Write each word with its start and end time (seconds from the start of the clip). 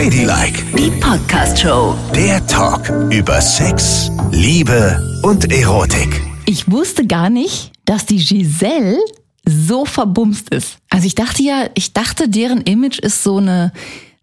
Ladylike, 0.00 0.64
Die 0.78 0.90
Podcast-Show. 0.98 1.94
der 2.14 2.46
Talk 2.46 2.88
über 3.12 3.38
Sex, 3.38 4.10
Liebe 4.32 4.98
und 5.22 5.52
Erotik. 5.52 6.22
Ich 6.46 6.70
wusste 6.70 7.06
gar 7.06 7.28
nicht, 7.28 7.72
dass 7.84 8.06
die 8.06 8.16
Giselle 8.16 8.98
so 9.44 9.84
verbumst 9.84 10.54
ist. 10.54 10.78
Also 10.88 11.06
ich 11.06 11.14
dachte 11.14 11.42
ja, 11.42 11.68
ich 11.74 11.92
dachte, 11.92 12.30
deren 12.30 12.62
Image 12.62 12.98
ist 12.98 13.22
so 13.22 13.36
eine 13.36 13.74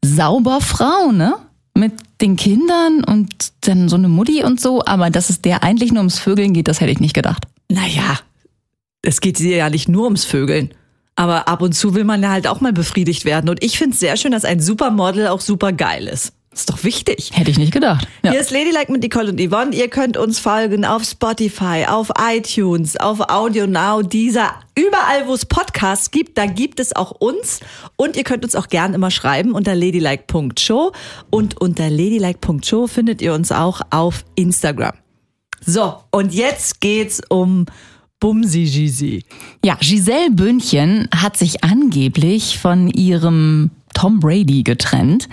Sauberfrau, 0.04 1.12
ne? 1.12 1.36
Mit 1.76 1.94
den 2.22 2.38
Kindern 2.38 3.04
und 3.04 3.54
dann 3.62 3.88
so 3.88 3.98
eine 3.98 4.08
Mutti 4.10 4.44
und 4.44 4.60
so, 4.60 4.84
aber 4.84 5.12
dass 5.12 5.30
es 5.30 5.42
der 5.42 5.62
eigentlich 5.62 5.92
nur 5.92 6.00
ums 6.00 6.18
Vögeln 6.18 6.54
geht, 6.54 6.70
das 6.70 6.82
hätte 6.82 6.92
ich 6.92 7.02
nicht 7.02 7.14
gedacht. 7.14 7.44
Naja, 7.72 8.18
es 9.04 9.22
geht 9.22 9.38
dir 9.38 9.58
ja 9.58 9.70
nicht 9.70 9.90
nur 9.90 10.06
ums 10.06 10.26
Vögeln. 10.26 10.74
Aber 11.18 11.48
ab 11.48 11.62
und 11.62 11.74
zu 11.74 11.96
will 11.96 12.04
man 12.04 12.22
ja 12.22 12.30
halt 12.30 12.48
auch 12.48 12.62
mal 12.62 12.72
befriedigt 12.72 13.26
werden. 13.26 13.50
Und 13.50 13.64
ich 13.64 13.78
finde 13.78 13.96
es 13.96 14.00
sehr 14.00 14.16
schön, 14.18 14.32
dass 14.32 14.46
ein 14.46 14.60
Supermodel 14.60 15.28
auch 15.28 15.42
super 15.42 15.74
geil 15.74 16.08
ist. 16.08 16.32
Ist 16.54 16.70
doch 16.70 16.84
wichtig. 16.84 17.32
Hätte 17.34 17.50
ich 17.52 17.58
nicht 17.58 17.72
gedacht. 17.72 18.08
Ja. 18.24 18.32
Hier 18.32 18.40
ist 18.40 18.52
Ladylike 18.52 18.92
mit 18.92 19.02
Nicole 19.02 19.30
und 19.30 19.40
Yvonne. 19.40 19.76
Ihr 19.76 19.90
könnt 19.90 20.16
uns 20.16 20.40
folgen 20.40 20.86
auf 20.86 21.04
Spotify, 21.04 21.86
auf 21.88 22.12
iTunes, 22.20 22.98
auf 22.98 23.20
Audio 23.30 23.66
Now, 23.66 24.04
dieser, 24.04 24.54
überall 24.76 25.28
wo 25.28 25.34
es 25.34 25.46
Podcasts 25.46 26.12
gibt, 26.12 26.38
da 26.38 26.46
gibt 26.46 26.80
es 26.80 26.96
auch 26.96 27.12
uns. 27.12 27.62
Und 27.96 28.16
ihr 28.16 28.24
könnt 28.24 28.44
uns 28.44 28.56
auch 28.56 28.68
gern 28.68 28.94
immer 28.94 29.12
schreiben 29.12 29.54
unter 29.54 29.74
ladylike.show. 29.74 30.92
Und 31.32 31.60
unter 31.60 31.90
ladylike.show 31.90 32.88
findet 32.88 33.24
ihr 33.24 33.34
uns 33.34 33.52
auch 33.52 33.82
auf 33.90 34.24
Instagram. 34.36 34.94
So, 35.66 35.96
und 36.12 36.34
jetzt 36.34 36.80
geht's 36.80 37.22
um 37.30 37.66
Bumsi 38.20 38.64
Gisi. 38.66 39.24
Ja, 39.64 39.76
Giselle 39.80 40.32
Bündchen 40.32 41.08
hat 41.16 41.38
sich 41.38 41.64
angeblich 41.64 42.58
von 42.58 42.90
ihrem 42.90 43.72
Tom 43.94 44.20
Brady 44.20 44.64
getrennt, 44.64 45.30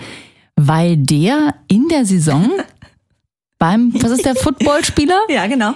weil 0.55 0.97
der 0.97 1.55
in 1.67 1.87
der 1.87 2.05
Saison 2.05 2.49
beim, 3.59 3.91
was 4.01 4.11
ist 4.11 4.25
der, 4.25 4.35
Footballspieler, 4.35 5.19
Ja, 5.29 5.47
genau. 5.47 5.73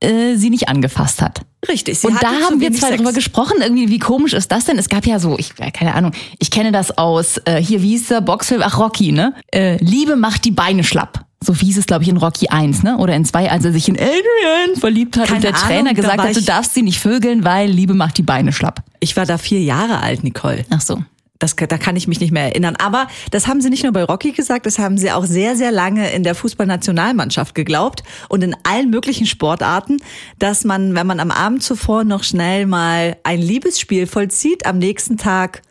äh, 0.00 0.36
sie 0.36 0.50
nicht 0.50 0.68
angefasst 0.68 1.20
hat. 1.20 1.40
Richtig. 1.68 2.02
Und 2.04 2.20
da 2.20 2.28
haben 2.28 2.60
wir 2.60 2.72
zwar 2.72 2.90
drüber 2.90 3.12
gesprochen, 3.12 3.58
irgendwie, 3.60 3.88
wie 3.88 4.00
komisch 4.00 4.32
ist 4.32 4.50
das 4.50 4.64
denn? 4.64 4.78
Es 4.78 4.88
gab 4.88 5.06
ja 5.06 5.20
so, 5.20 5.38
ich, 5.38 5.52
ja, 5.60 5.70
keine 5.70 5.94
Ahnung, 5.94 6.12
ich 6.40 6.50
kenne 6.50 6.72
das 6.72 6.96
aus, 6.98 7.38
äh, 7.44 7.62
hier, 7.62 7.82
wie 7.82 7.90
hieß 7.90 8.08
der 8.08 8.20
Boxfilm? 8.20 8.62
Ach, 8.64 8.78
Rocky, 8.78 9.12
ne? 9.12 9.34
Äh, 9.52 9.76
Liebe 9.76 10.16
macht 10.16 10.44
die 10.44 10.50
Beine 10.50 10.82
schlapp. 10.82 11.24
So 11.42 11.54
hieß 11.54 11.78
es, 11.78 11.86
glaube 11.86 12.04
ich, 12.04 12.08
in 12.08 12.16
Rocky 12.16 12.48
1, 12.48 12.82
ne? 12.82 12.98
Oder 12.98 13.14
in 13.14 13.24
2, 13.24 13.50
als 13.50 13.64
er 13.64 13.72
sich 13.72 13.88
in 13.88 13.96
Adrian 13.96 14.76
verliebt 14.78 15.16
hat 15.16 15.26
Keine 15.26 15.36
und 15.36 15.44
der 15.44 15.54
Ahnung, 15.54 15.66
Trainer 15.66 15.94
gesagt 15.94 16.18
hat, 16.20 16.36
du 16.36 16.42
darfst 16.42 16.74
sie 16.74 16.82
nicht 16.82 17.00
vögeln, 17.00 17.44
weil 17.44 17.68
Liebe 17.68 17.94
macht 17.94 18.18
die 18.18 18.22
Beine 18.22 18.52
schlapp. 18.52 18.82
Ich 19.00 19.16
war 19.16 19.26
da 19.26 19.38
vier 19.38 19.60
Jahre 19.60 20.00
alt, 20.00 20.22
Nicole. 20.24 20.64
Ach 20.70 20.80
so. 20.80 21.02
Das, 21.42 21.56
da 21.56 21.76
kann 21.76 21.96
ich 21.96 22.06
mich 22.06 22.20
nicht 22.20 22.30
mehr 22.30 22.44
erinnern. 22.44 22.76
Aber 22.76 23.08
das 23.32 23.48
haben 23.48 23.60
sie 23.60 23.68
nicht 23.68 23.82
nur 23.82 23.92
bei 23.92 24.04
Rocky 24.04 24.30
gesagt, 24.30 24.64
das 24.64 24.78
haben 24.78 24.96
sie 24.96 25.10
auch 25.10 25.24
sehr, 25.24 25.56
sehr 25.56 25.72
lange 25.72 26.12
in 26.12 26.22
der 26.22 26.36
Fußballnationalmannschaft 26.36 27.56
geglaubt 27.56 28.04
und 28.28 28.44
in 28.44 28.54
allen 28.62 28.90
möglichen 28.90 29.26
Sportarten, 29.26 29.98
dass 30.38 30.62
man, 30.62 30.94
wenn 30.94 31.06
man 31.08 31.18
am 31.18 31.32
Abend 31.32 31.64
zuvor 31.64 32.04
noch 32.04 32.22
schnell 32.22 32.66
mal 32.66 33.16
ein 33.24 33.40
Liebesspiel 33.40 34.06
vollzieht, 34.06 34.66
am 34.66 34.78
nächsten 34.78 35.16
Tag 35.16 35.62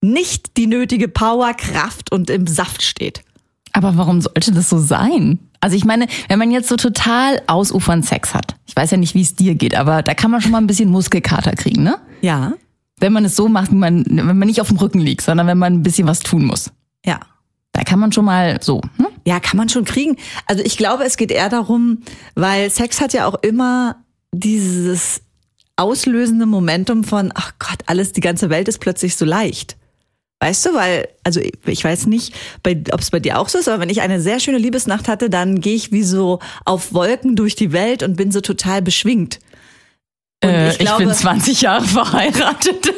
nicht 0.00 0.56
die 0.56 0.66
nötige 0.66 1.06
Power, 1.06 1.54
Kraft 1.54 2.10
und 2.10 2.28
im 2.28 2.48
Saft 2.48 2.82
steht. 2.82 3.22
Aber 3.76 3.96
warum 3.96 4.20
sollte 4.20 4.52
das 4.52 4.70
so 4.70 4.78
sein? 4.78 5.40
Also 5.60 5.76
ich 5.76 5.84
meine, 5.84 6.06
wenn 6.28 6.38
man 6.38 6.50
jetzt 6.50 6.68
so 6.68 6.76
total 6.76 7.42
ausufernd 7.48 8.06
Sex 8.06 8.32
hat, 8.32 8.54
ich 8.66 8.76
weiß 8.76 8.92
ja 8.92 8.96
nicht, 8.96 9.14
wie 9.14 9.22
es 9.22 9.34
dir 9.34 9.54
geht, 9.56 9.74
aber 9.74 10.02
da 10.02 10.14
kann 10.14 10.30
man 10.30 10.40
schon 10.40 10.52
mal 10.52 10.58
ein 10.58 10.66
bisschen 10.68 10.90
Muskelkater 10.90 11.52
kriegen, 11.52 11.82
ne? 11.82 11.96
Ja, 12.22 12.54
Wenn 13.00 13.12
man 13.12 13.24
es 13.24 13.34
so 13.34 13.48
macht, 13.48 13.72
wie 13.72 13.76
man, 13.76 14.04
wenn 14.08 14.38
man 14.38 14.46
nicht 14.46 14.60
auf 14.60 14.68
dem 14.68 14.76
Rücken 14.76 15.00
liegt, 15.00 15.22
sondern 15.22 15.48
wenn 15.48 15.58
man 15.58 15.74
ein 15.74 15.82
bisschen 15.82 16.06
was 16.06 16.20
tun 16.20 16.46
muss. 16.46 16.70
ja. 17.04 17.20
Da 17.76 17.82
kann 17.82 17.98
man 17.98 18.12
schon 18.12 18.24
mal 18.24 18.58
so, 18.62 18.80
ne? 18.98 19.08
Ja, 19.26 19.40
kann 19.40 19.56
man 19.56 19.68
schon 19.68 19.84
kriegen. 19.84 20.16
Also 20.46 20.62
ich 20.62 20.76
glaube, 20.76 21.02
es 21.02 21.16
geht 21.16 21.32
eher 21.32 21.48
darum, 21.48 22.02
weil 22.36 22.70
Sex 22.70 23.00
hat 23.00 23.12
ja 23.12 23.26
auch 23.26 23.34
immer 23.42 23.96
dieses 24.30 25.22
auslösende 25.74 26.46
Momentum 26.46 27.02
von, 27.02 27.32
ach 27.34 27.54
Gott, 27.58 27.80
alles, 27.86 28.12
die 28.12 28.20
ganze 28.20 28.48
Welt 28.48 28.68
ist 28.68 28.78
plötzlich 28.78 29.16
so 29.16 29.24
leicht. 29.24 29.76
Weißt 30.44 30.66
du, 30.66 30.74
weil, 30.74 31.08
also 31.22 31.40
ich- 31.40 31.54
ich 31.64 31.82
weiß 31.82 32.04
nicht, 32.04 32.34
ob 32.92 33.00
es 33.00 33.10
bei 33.10 33.18
dir 33.18 33.38
auch 33.38 33.48
so 33.48 33.56
ist, 33.56 33.66
aber 33.66 33.80
wenn 33.80 33.88
ich 33.88 34.02
eine 34.02 34.20
sehr 34.20 34.40
schöne 34.40 34.58
Liebesnacht 34.58 35.08
hatte, 35.08 35.30
dann 35.30 35.62
gehe 35.62 35.74
ich 35.74 35.90
wie 35.90 36.02
so 36.02 36.38
auf 36.66 36.92
Wolken 36.92 37.34
durch 37.34 37.54
die 37.56 37.72
Welt 37.72 38.02
und 38.02 38.16
bin 38.16 38.30
so 38.30 38.42
total 38.42 38.82
beschwingt. 38.82 39.38
Äh, 40.44 40.72
ich 40.72 40.78
glaube, 40.80 41.06
bin 41.06 41.14
20 41.14 41.62
Jahre 41.62 41.86
verheiratet. 41.86 42.88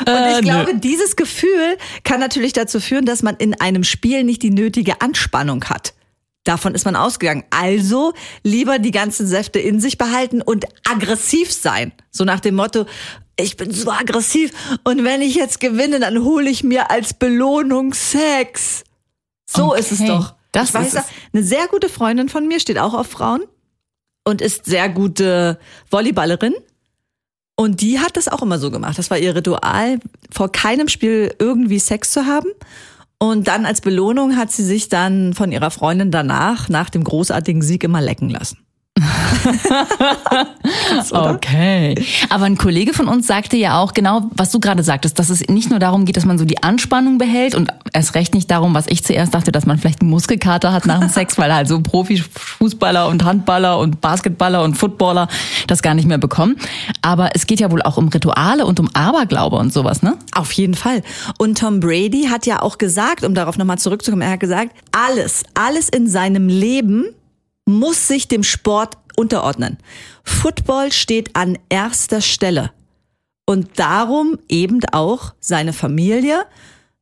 Und 0.00 0.08
Äh, 0.08 0.32
ich 0.40 0.42
glaube, 0.42 0.74
dieses 0.82 1.14
Gefühl 1.14 1.76
kann 2.02 2.18
natürlich 2.18 2.52
dazu 2.52 2.80
führen, 2.80 3.04
dass 3.04 3.22
man 3.22 3.36
in 3.36 3.54
einem 3.60 3.84
Spiel 3.84 4.24
nicht 4.24 4.42
die 4.42 4.50
nötige 4.50 5.00
Anspannung 5.00 5.66
hat. 5.66 5.94
Davon 6.42 6.74
ist 6.74 6.84
man 6.84 6.96
ausgegangen. 6.96 7.44
Also 7.50 8.12
lieber 8.42 8.80
die 8.80 8.90
ganzen 8.90 9.28
Säfte 9.28 9.60
in 9.60 9.78
sich 9.78 9.98
behalten 9.98 10.42
und 10.42 10.64
aggressiv 10.90 11.52
sein. 11.52 11.92
So 12.10 12.24
nach 12.24 12.40
dem 12.40 12.56
Motto, 12.56 12.86
ich 13.40 13.56
bin 13.56 13.70
so 13.70 13.90
aggressiv 13.90 14.52
und 14.84 15.04
wenn 15.04 15.22
ich 15.22 15.34
jetzt 15.34 15.60
gewinne, 15.60 16.00
dann 16.00 16.22
hole 16.24 16.50
ich 16.50 16.64
mir 16.64 16.90
als 16.90 17.14
Belohnung 17.14 17.94
Sex. 17.94 18.84
So 19.48 19.70
Okay, 19.70 19.80
ist 19.80 19.92
es 19.92 20.04
doch. 20.04 20.34
das 20.52 20.68
ich 20.70 20.74
weiß, 20.74 20.86
ist 20.88 20.94
es. 20.94 21.04
eine 21.32 21.42
sehr 21.42 21.68
gute 21.68 21.88
Freundin 21.88 22.28
von 22.28 22.46
mir 22.46 22.60
steht 22.60 22.78
auch 22.78 22.94
auf 22.94 23.06
Frauen 23.06 23.42
und 24.24 24.42
ist 24.42 24.66
sehr 24.66 24.88
gute 24.88 25.58
Volleyballerin. 25.90 26.54
Und 27.56 27.80
die 27.80 27.98
hat 27.98 28.16
das 28.16 28.28
auch 28.28 28.42
immer 28.42 28.58
so 28.58 28.70
gemacht. 28.70 28.98
Das 28.98 29.10
war 29.10 29.18
ihr 29.18 29.34
Ritual, 29.34 29.98
vor 30.30 30.52
keinem 30.52 30.88
Spiel 30.88 31.34
irgendwie 31.38 31.78
Sex 31.80 32.12
zu 32.12 32.26
haben. 32.26 32.48
Und 33.18 33.48
dann 33.48 33.66
als 33.66 33.80
Belohnung 33.80 34.36
hat 34.36 34.52
sie 34.52 34.64
sich 34.64 34.88
dann 34.88 35.34
von 35.34 35.50
ihrer 35.50 35.72
Freundin 35.72 36.12
danach, 36.12 36.68
nach 36.68 36.88
dem 36.88 37.02
großartigen 37.02 37.62
Sieg, 37.62 37.82
immer 37.82 38.00
lecken 38.00 38.30
lassen. 38.30 38.58
Krass? 40.88 41.12
Okay. 41.12 41.94
Aber 42.30 42.44
ein 42.44 42.58
Kollege 42.58 42.92
von 42.92 43.08
uns 43.08 43.26
sagte 43.26 43.56
ja 43.56 43.78
auch 43.78 43.94
genau, 43.94 44.30
was 44.34 44.50
du 44.50 44.60
gerade 44.60 44.82
sagtest, 44.82 45.18
dass 45.18 45.30
es 45.30 45.46
nicht 45.48 45.70
nur 45.70 45.78
darum 45.78 46.04
geht, 46.04 46.16
dass 46.16 46.24
man 46.24 46.38
so 46.38 46.44
die 46.44 46.62
Anspannung 46.62 47.18
behält 47.18 47.54
und 47.54 47.70
erst 47.92 48.14
recht 48.14 48.34
nicht 48.34 48.50
darum, 48.50 48.74
was 48.74 48.86
ich 48.88 49.04
zuerst 49.04 49.34
dachte, 49.34 49.52
dass 49.52 49.66
man 49.66 49.78
vielleicht 49.78 50.00
einen 50.00 50.10
Muskelkater 50.10 50.72
hat 50.72 50.86
nach 50.86 51.00
dem 51.00 51.08
Sex, 51.08 51.38
weil 51.38 51.54
halt 51.54 51.68
so 51.68 51.80
Profifußballer 51.80 53.08
und 53.08 53.24
Handballer 53.24 53.78
und 53.78 54.00
Basketballer 54.00 54.62
und 54.62 54.74
Footballer 54.74 55.28
das 55.66 55.82
gar 55.82 55.94
nicht 55.94 56.06
mehr 56.06 56.18
bekommen. 56.18 56.56
Aber 57.02 57.30
es 57.34 57.46
geht 57.46 57.60
ja 57.60 57.70
wohl 57.70 57.82
auch 57.82 57.96
um 57.96 58.08
Rituale 58.08 58.66
und 58.66 58.80
um 58.80 58.88
Aberglaube 58.94 59.56
und 59.56 59.72
sowas, 59.72 60.02
ne? 60.02 60.16
Auf 60.34 60.52
jeden 60.52 60.74
Fall. 60.74 61.02
Und 61.38 61.58
Tom 61.58 61.80
Brady 61.80 62.28
hat 62.30 62.46
ja 62.46 62.62
auch 62.62 62.78
gesagt, 62.78 63.24
um 63.24 63.34
darauf 63.34 63.58
nochmal 63.58 63.78
zurückzukommen, 63.78 64.22
er 64.22 64.32
hat 64.32 64.40
gesagt, 64.40 64.72
alles, 64.92 65.44
alles 65.54 65.88
in 65.88 66.08
seinem 66.08 66.48
Leben 66.48 67.06
muss 67.66 68.08
sich 68.08 68.28
dem 68.28 68.42
Sport 68.42 68.96
unterordnen. 69.18 69.78
Football 70.24 70.92
steht 70.92 71.34
an 71.36 71.58
erster 71.68 72.20
Stelle. 72.20 72.70
Und 73.46 73.78
darum 73.78 74.38
eben 74.48 74.80
auch 74.92 75.32
seine 75.40 75.72
Familie, 75.72 76.44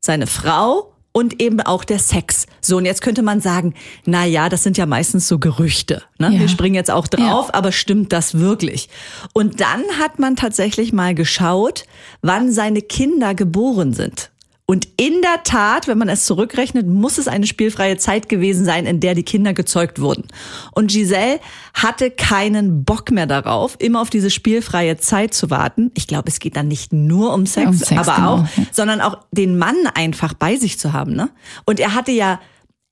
seine 0.01 0.27
Frau 0.27 0.93
und 1.13 1.41
eben 1.41 1.61
auch 1.61 1.83
der 1.83 1.99
Sex. 1.99 2.47
So, 2.61 2.77
und 2.77 2.85
jetzt 2.85 3.01
könnte 3.01 3.23
man 3.23 3.41
sagen, 3.41 3.75
na 4.05 4.25
ja, 4.27 4.49
das 4.49 4.63
sind 4.63 4.77
ja 4.77 4.87
meistens 4.87 5.27
so 5.27 5.39
Gerüchte. 5.39 6.03
Ne? 6.19 6.33
Ja. 6.35 6.41
Wir 6.41 6.49
springen 6.49 6.75
jetzt 6.75 6.91
auch 6.91 7.09
drauf, 7.09 7.55
aber 7.55 7.73
stimmt 7.73 8.13
das 8.13 8.39
wirklich? 8.39 8.89
Und 9.33 9.61
dann 9.61 9.83
hat 9.99 10.19
man 10.19 10.37
tatsächlich 10.37 10.93
mal 10.93 11.15
geschaut, 11.15 11.85
wann 12.23 12.53
seine 12.53 12.83
Kinder 12.83 13.35
geboren 13.35 13.95
sind. 13.95 14.31
Und 14.69 14.89
in 14.97 15.23
der 15.23 15.45
Tat, 15.45 15.87
wenn 15.87 15.97
man 15.97 16.09
es 16.09 16.25
zurückrechnet, 16.25 16.89
muss 16.89 17.19
es 17.19 17.29
eine 17.29 17.47
spielfreie 17.47 17.99
Zeit 17.99 18.29
gewesen 18.29 18.65
sein, 18.65 18.85
in 18.85 18.99
der 18.99 19.15
die 19.15 19.23
Kinder 19.23 19.55
gezeugt 19.55 20.01
wurden. 20.01 20.27
Und 20.73 20.91
Giselle 20.91 21.39
hatte 21.73 22.11
keinen 22.11 22.85
Bock 22.85 23.13
mehr 23.13 23.29
darauf, 23.29 23.77
immer 23.79 24.01
auf 24.01 24.11
diese 24.11 24.29
spielfreie 24.29 24.97
Zeit 24.97 25.35
zu 25.35 25.51
warten. 25.51 25.93
Ich 25.95 26.09
glaube, 26.09 26.29
es 26.29 26.41
geht 26.41 26.57
dann 26.57 26.67
nicht 26.67 26.93
nur 26.93 27.33
um 27.33 27.47
Sex, 27.47 27.69
Um 27.69 27.75
Sex, 27.75 27.93
aber 28.09 28.17
genau. 28.17 28.35
auch, 28.35 28.47
sondern 28.73 29.01
auch 29.01 29.19
den 29.31 29.57
Mann 29.57 29.77
einfach 29.95 30.35
bei 30.35 30.57
sich 30.57 30.81
zu 30.81 30.93
haben. 30.93 31.15
Ne? 31.15 31.31
Und 31.65 31.79
er 31.79 31.95
hatte 31.95 32.11
ja 32.11 32.41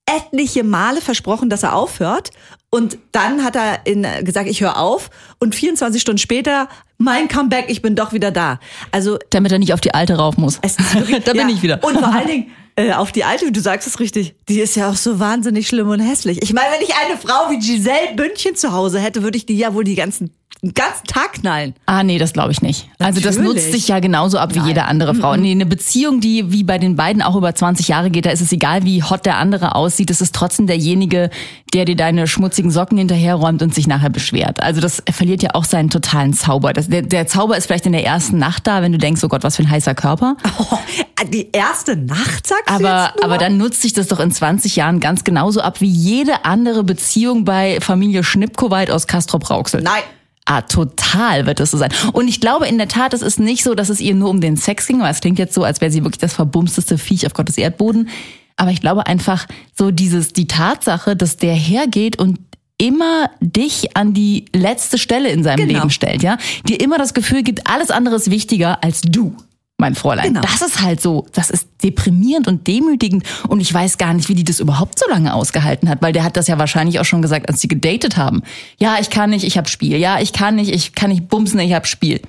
etliche 0.05 0.63
Male 0.63 1.01
versprochen, 1.01 1.49
dass 1.49 1.63
er 1.63 1.75
aufhört. 1.75 2.29
Und 2.75 2.97
dann 3.13 3.41
hat 3.41 3.55
er 3.55 3.85
in, 3.85 4.05
gesagt, 4.25 4.49
ich 4.49 4.59
höre 4.59 4.77
auf. 4.77 5.09
Und 5.39 5.55
24 5.55 6.01
Stunden 6.01 6.17
später, 6.17 6.67
mein 6.97 7.29
Comeback, 7.29 7.67
ich 7.69 7.81
bin 7.81 7.95
doch 7.95 8.11
wieder 8.11 8.31
da. 8.31 8.59
Also 8.91 9.17
Damit 9.29 9.53
er 9.53 9.59
nicht 9.59 9.73
auf 9.73 9.79
die 9.79 9.93
alte 9.93 10.15
rauf 10.15 10.35
muss. 10.35 10.59
wirklich, 10.61 11.23
da 11.23 11.31
bin 11.31 11.47
ja. 11.47 11.55
ich 11.55 11.61
wieder. 11.61 11.81
Und 11.85 11.97
vor 11.97 12.13
allen 12.13 12.27
Dingen 12.27 12.51
äh, 12.75 12.91
auf 12.91 13.13
die 13.13 13.23
alte, 13.23 13.49
du 13.49 13.61
sagst 13.61 13.87
es 13.87 14.01
richtig, 14.01 14.35
die 14.49 14.59
ist 14.59 14.75
ja 14.75 14.89
auch 14.89 14.97
so 14.97 15.21
wahnsinnig 15.21 15.69
schlimm 15.69 15.87
und 15.87 16.01
hässlich. 16.01 16.41
Ich 16.41 16.51
meine, 16.51 16.67
wenn 16.73 16.81
ich 16.81 16.93
eine 16.93 17.17
Frau 17.17 17.49
wie 17.49 17.59
Giselle 17.59 18.13
Bündchen 18.17 18.57
zu 18.57 18.73
Hause 18.73 18.99
hätte, 18.99 19.23
würde 19.23 19.37
ich 19.37 19.45
die 19.45 19.55
ja 19.55 19.73
wohl 19.73 19.85
die 19.85 19.95
ganzen 19.95 20.31
einen 20.65 20.73
ganzen 20.73 21.05
Tag 21.05 21.33
knallen. 21.33 21.75
Ah, 21.85 22.03
nee, 22.03 22.17
das 22.17 22.33
glaube 22.33 22.51
ich 22.51 22.61
nicht. 22.61 22.89
Also 22.99 23.21
das 23.21 23.37
Natürlich. 23.37 23.63
nutzt 23.63 23.71
sich 23.71 23.87
ja 23.87 23.99
genauso 23.99 24.39
ab 24.39 24.53
wie 24.55 24.59
Nein. 24.59 24.69
jede 24.69 24.85
andere 24.85 25.13
Frau. 25.13 25.35
Nee, 25.35 25.51
eine 25.51 25.65
Beziehung, 25.65 26.19
die 26.21 26.51
wie 26.51 26.63
bei 26.63 26.79
den 26.79 26.95
beiden 26.95 27.21
auch 27.21 27.35
über 27.35 27.53
20 27.53 27.87
Jahre 27.87 28.09
geht, 28.09 28.25
da 28.25 28.31
ist 28.31 28.41
es 28.41 28.51
egal, 28.51 28.83
wie 28.83 29.03
hot 29.03 29.25
der 29.25 29.37
andere 29.37 29.75
aussieht. 29.75 30.09
Es 30.09 30.21
ist 30.21 30.33
trotzdem 30.33 30.65
derjenige, 30.65 31.29
der 31.73 31.85
dir 31.85 31.95
deine 31.95 32.25
schmutzigen 32.25 32.71
Socken 32.71 32.97
hinterherräumt 32.97 33.61
und 33.61 33.75
sich 33.75 33.85
nachher 33.85 34.09
beschwert. 34.09 34.61
Also 34.63 34.81
das 34.81 35.03
verliert 35.11 35.43
ja 35.43 35.51
auch 35.53 35.65
seinen 35.65 35.89
totalen 35.89 36.33
Zauber. 36.33 36.73
Das, 36.73 36.89
der, 36.89 37.03
der 37.03 37.27
Zauber 37.27 37.57
ist 37.57 37.67
vielleicht 37.67 37.85
in 37.85 37.91
der 37.91 38.05
ersten 38.05 38.37
Nacht 38.39 38.65
da, 38.65 38.81
wenn 38.81 38.91
du 38.91 38.97
denkst, 38.97 39.23
oh 39.23 39.27
Gott, 39.27 39.43
was 39.43 39.57
für 39.57 39.63
ein 39.63 39.69
heißer 39.69 39.93
Körper. 39.93 40.35
Oh, 40.59 40.77
die 41.31 41.51
erste 41.51 41.95
Nacht, 41.95 42.47
sagst 42.47 42.69
du 42.69 42.73
Aber, 42.73 43.13
nur? 43.15 43.23
aber 43.23 43.37
dann 43.37 43.57
nutzt 43.57 43.81
sich 43.83 43.93
das 43.93 44.07
doch 44.07 44.19
in 44.19 44.31
20 44.31 44.75
Jahren 44.77 44.99
ganz 44.99 45.23
genauso 45.23 45.61
ab 45.61 45.79
wie 45.81 45.89
jede 45.89 46.45
andere 46.45 46.83
Beziehung 46.83 47.45
bei 47.45 47.79
Familie 47.81 48.23
Schnippkoweit 48.23 48.89
aus 48.89 49.05
Castrop-Rauxel. 49.05 49.81
Nein. 49.81 50.01
Ah, 50.45 50.61
total 50.61 51.47
wird 51.47 51.59
es 51.59 51.71
so 51.71 51.77
sein. 51.77 51.91
Und 52.13 52.27
ich 52.27 52.39
glaube 52.39 52.67
in 52.67 52.77
der 52.77 52.87
Tat, 52.87 53.13
es 53.15 53.23
ist 53.23 53.39
nicht 53.39 53.63
so, 53.63 53.73
dass 53.73 53.89
es 53.89 53.99
ihr 53.99 54.13
nur 54.13 54.29
um 54.29 54.41
den 54.41 54.57
Sex 54.57 54.85
ging, 54.85 55.01
weil 55.01 55.11
es 55.11 55.19
klingt 55.19 55.39
jetzt 55.39 55.55
so, 55.55 55.63
als 55.63 55.81
wäre 55.81 55.91
sie 55.91 56.03
wirklich 56.03 56.19
das 56.19 56.33
verbumsteste 56.33 56.99
Viech 56.99 57.25
auf 57.25 57.33
Gottes 57.33 57.57
Erdboden. 57.57 58.09
Aber 58.55 58.71
ich 58.71 58.79
glaube 58.79 59.07
einfach 59.07 59.47
so 59.77 59.89
dieses, 59.91 60.33
die 60.33 60.47
Tatsache, 60.47 61.15
dass 61.15 61.37
der 61.37 61.55
hergeht 61.55 62.19
und 62.19 62.39
immer 62.77 63.29
dich 63.39 63.95
an 63.97 64.13
die 64.13 64.45
letzte 64.53 64.97
Stelle 64.97 65.29
in 65.29 65.43
seinem 65.43 65.67
Genau. 65.67 65.79
Leben 65.79 65.89
stellt, 65.89 66.21
ja? 66.21 66.37
Dir 66.67 66.79
immer 66.79 66.97
das 66.97 67.13
Gefühl 67.13 67.41
gibt, 67.41 67.67
alles 67.67 67.89
andere 67.89 68.15
ist 68.15 68.29
wichtiger 68.29 68.83
als 68.83 69.01
du. 69.01 69.35
Mein 69.77 69.93
Fräulein. 69.93 70.27
Genau. 70.27 70.41
Das 70.41 70.61
ist 70.61 70.81
halt 70.81 71.01
so, 71.01 71.25
das 71.33 71.49
ist 71.49 71.67
deprimierend 71.83 72.47
und 72.47 72.65
demütigend 72.65 73.25
und 73.49 73.59
ich 73.59 73.73
weiß 73.73 73.97
gar 73.97 74.13
nicht, 74.13 74.29
wie 74.29 74.35
die 74.35 74.45
das 74.45 74.61
überhaupt 74.61 74.97
so 74.97 75.05
lange 75.09 75.33
ausgehalten 75.33 75.89
hat, 75.89 76.01
weil 76.01 76.13
der 76.13 76.23
hat 76.23 76.37
das 76.37 76.47
ja 76.47 76.57
wahrscheinlich 76.57 76.97
auch 77.01 77.05
schon 77.05 77.21
gesagt, 77.21 77.49
als 77.49 77.59
sie 77.59 77.67
gedatet 77.67 78.15
haben. 78.15 78.41
Ja, 78.77 78.97
ich 79.01 79.09
kann 79.09 79.31
nicht, 79.31 79.43
ich 79.43 79.57
hab 79.57 79.67
Spiel. 79.67 79.97
Ja, 79.97 80.21
ich 80.21 80.31
kann 80.31 80.55
nicht, 80.55 80.73
ich 80.73 80.95
kann 80.95 81.09
nicht 81.09 81.27
bumsen, 81.27 81.59
ich 81.59 81.73
hab 81.73 81.87
Spiel. 81.87 82.21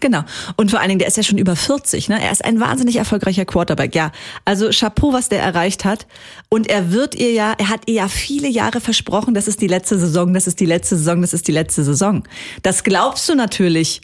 Genau. 0.00 0.22
Und 0.56 0.72
vor 0.72 0.80
allen 0.80 0.88
Dingen, 0.88 0.98
der 0.98 1.06
ist 1.06 1.16
ja 1.16 1.22
schon 1.22 1.38
über 1.38 1.54
40, 1.54 2.08
ne? 2.08 2.20
Er 2.20 2.32
ist 2.32 2.44
ein 2.44 2.58
wahnsinnig 2.58 2.96
erfolgreicher 2.96 3.44
Quarterback. 3.44 3.94
Ja, 3.94 4.10
also 4.44 4.70
Chapeau, 4.70 5.12
was 5.12 5.28
der 5.28 5.42
erreicht 5.42 5.84
hat. 5.84 6.08
Und 6.48 6.66
er 6.66 6.90
wird 6.90 7.14
ihr 7.14 7.30
ja, 7.32 7.54
er 7.56 7.68
hat 7.68 7.82
ihr 7.86 7.94
ja 7.94 8.08
viele 8.08 8.48
Jahre 8.48 8.80
versprochen, 8.80 9.34
das 9.34 9.46
ist 9.46 9.60
die 9.60 9.68
letzte 9.68 9.96
Saison, 9.96 10.34
das 10.34 10.48
ist 10.48 10.58
die 10.58 10.66
letzte 10.66 10.96
Saison, 10.96 11.20
das 11.20 11.34
ist 11.34 11.46
die 11.46 11.52
letzte 11.52 11.84
Saison. 11.84 12.24
Das 12.62 12.82
glaubst 12.82 13.28
du 13.28 13.36
natürlich 13.36 14.00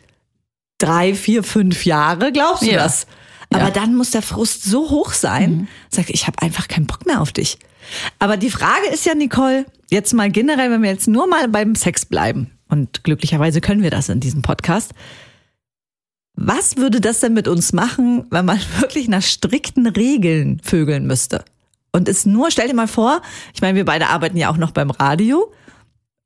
drei, 0.78 1.14
vier, 1.14 1.42
fünf 1.42 1.84
Jahre, 1.84 2.32
glaubst 2.32 2.62
du 2.62 2.70
Ja. 2.70 2.82
das? 2.82 3.06
Aber 3.50 3.66
Ja. 3.66 3.70
dann 3.70 3.94
muss 3.94 4.10
der 4.10 4.22
Frust 4.22 4.64
so 4.64 4.90
hoch 4.90 5.12
sein, 5.12 5.68
sag 5.88 6.10
ich 6.10 6.26
habe 6.26 6.42
einfach 6.42 6.68
keinen 6.68 6.86
Bock 6.86 7.06
mehr 7.06 7.20
auf 7.20 7.32
dich. 7.32 7.58
Aber 8.18 8.36
die 8.36 8.50
Frage 8.50 8.86
ist 8.92 9.06
ja, 9.06 9.14
Nicole, 9.14 9.64
jetzt 9.90 10.12
mal 10.12 10.30
generell, 10.30 10.70
wenn 10.70 10.82
wir 10.82 10.90
jetzt 10.90 11.06
nur 11.06 11.26
mal 11.28 11.48
beim 11.48 11.74
Sex 11.76 12.04
bleiben, 12.06 12.50
und 12.68 13.04
glücklicherweise 13.04 13.60
können 13.60 13.82
wir 13.84 13.90
das 13.92 14.08
in 14.08 14.18
diesem 14.18 14.42
Podcast, 14.42 14.92
was 16.34 16.76
würde 16.76 17.00
das 17.00 17.20
denn 17.20 17.32
mit 17.32 17.48
uns 17.48 17.72
machen, 17.72 18.26
wenn 18.30 18.44
man 18.44 18.58
wirklich 18.80 19.08
nach 19.08 19.22
strikten 19.22 19.86
Regeln 19.86 20.60
vögeln 20.62 21.06
müsste? 21.06 21.44
Und 21.92 22.08
es 22.08 22.26
nur, 22.26 22.50
stell 22.50 22.68
dir 22.68 22.74
mal 22.74 22.88
vor, 22.88 23.22
ich 23.54 23.62
meine, 23.62 23.76
wir 23.76 23.84
beide 23.84 24.08
arbeiten 24.08 24.36
ja 24.36 24.50
auch 24.50 24.58
noch 24.58 24.72
beim 24.72 24.90
Radio. 24.90 25.50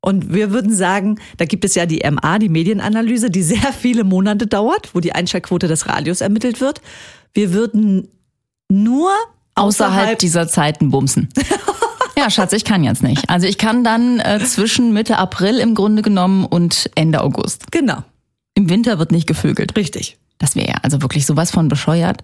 Und 0.01 0.33
wir 0.33 0.51
würden 0.51 0.73
sagen, 0.73 1.19
da 1.37 1.45
gibt 1.45 1.63
es 1.63 1.75
ja 1.75 1.85
die 1.85 2.01
MA, 2.09 2.39
die 2.39 2.49
Medienanalyse, 2.49 3.29
die 3.29 3.43
sehr 3.43 3.71
viele 3.71 4.03
Monate 4.03 4.47
dauert, 4.47 4.93
wo 4.93 4.99
die 4.99 5.13
Einschaltquote 5.13 5.67
des 5.67 5.87
Radios 5.87 6.21
ermittelt 6.21 6.59
wird. 6.59 6.81
Wir 7.33 7.53
würden 7.53 8.07
nur 8.69 9.11
Außerhalb 9.53 9.93
außerhalb 9.93 10.19
dieser 10.19 10.47
Zeiten 10.47 10.91
bumsen. 10.91 11.29
Ja, 12.17 12.29
Schatz, 12.29 12.53
ich 12.53 12.65
kann 12.65 12.83
jetzt 12.83 13.01
nicht. 13.01 13.29
Also 13.29 13.47
ich 13.47 13.57
kann 13.57 13.83
dann 13.83 14.19
äh, 14.19 14.39
zwischen 14.43 14.93
Mitte 14.93 15.17
April 15.17 15.57
im 15.57 15.73
Grunde 15.73 16.01
genommen 16.01 16.45
und 16.45 16.91
Ende 16.93 17.21
August. 17.21 17.71
Genau, 17.71 18.03
Im 18.53 18.69
Winter 18.69 18.99
wird 18.99 19.11
nicht 19.11 19.27
gevögelt. 19.27 19.75
richtig. 19.75 20.17
Das 20.37 20.55
wäre 20.55 20.67
ja 20.67 20.75
also 20.83 21.01
wirklich 21.01 21.25
sowas 21.25 21.51
von 21.51 21.67
bescheuert. 21.67 22.23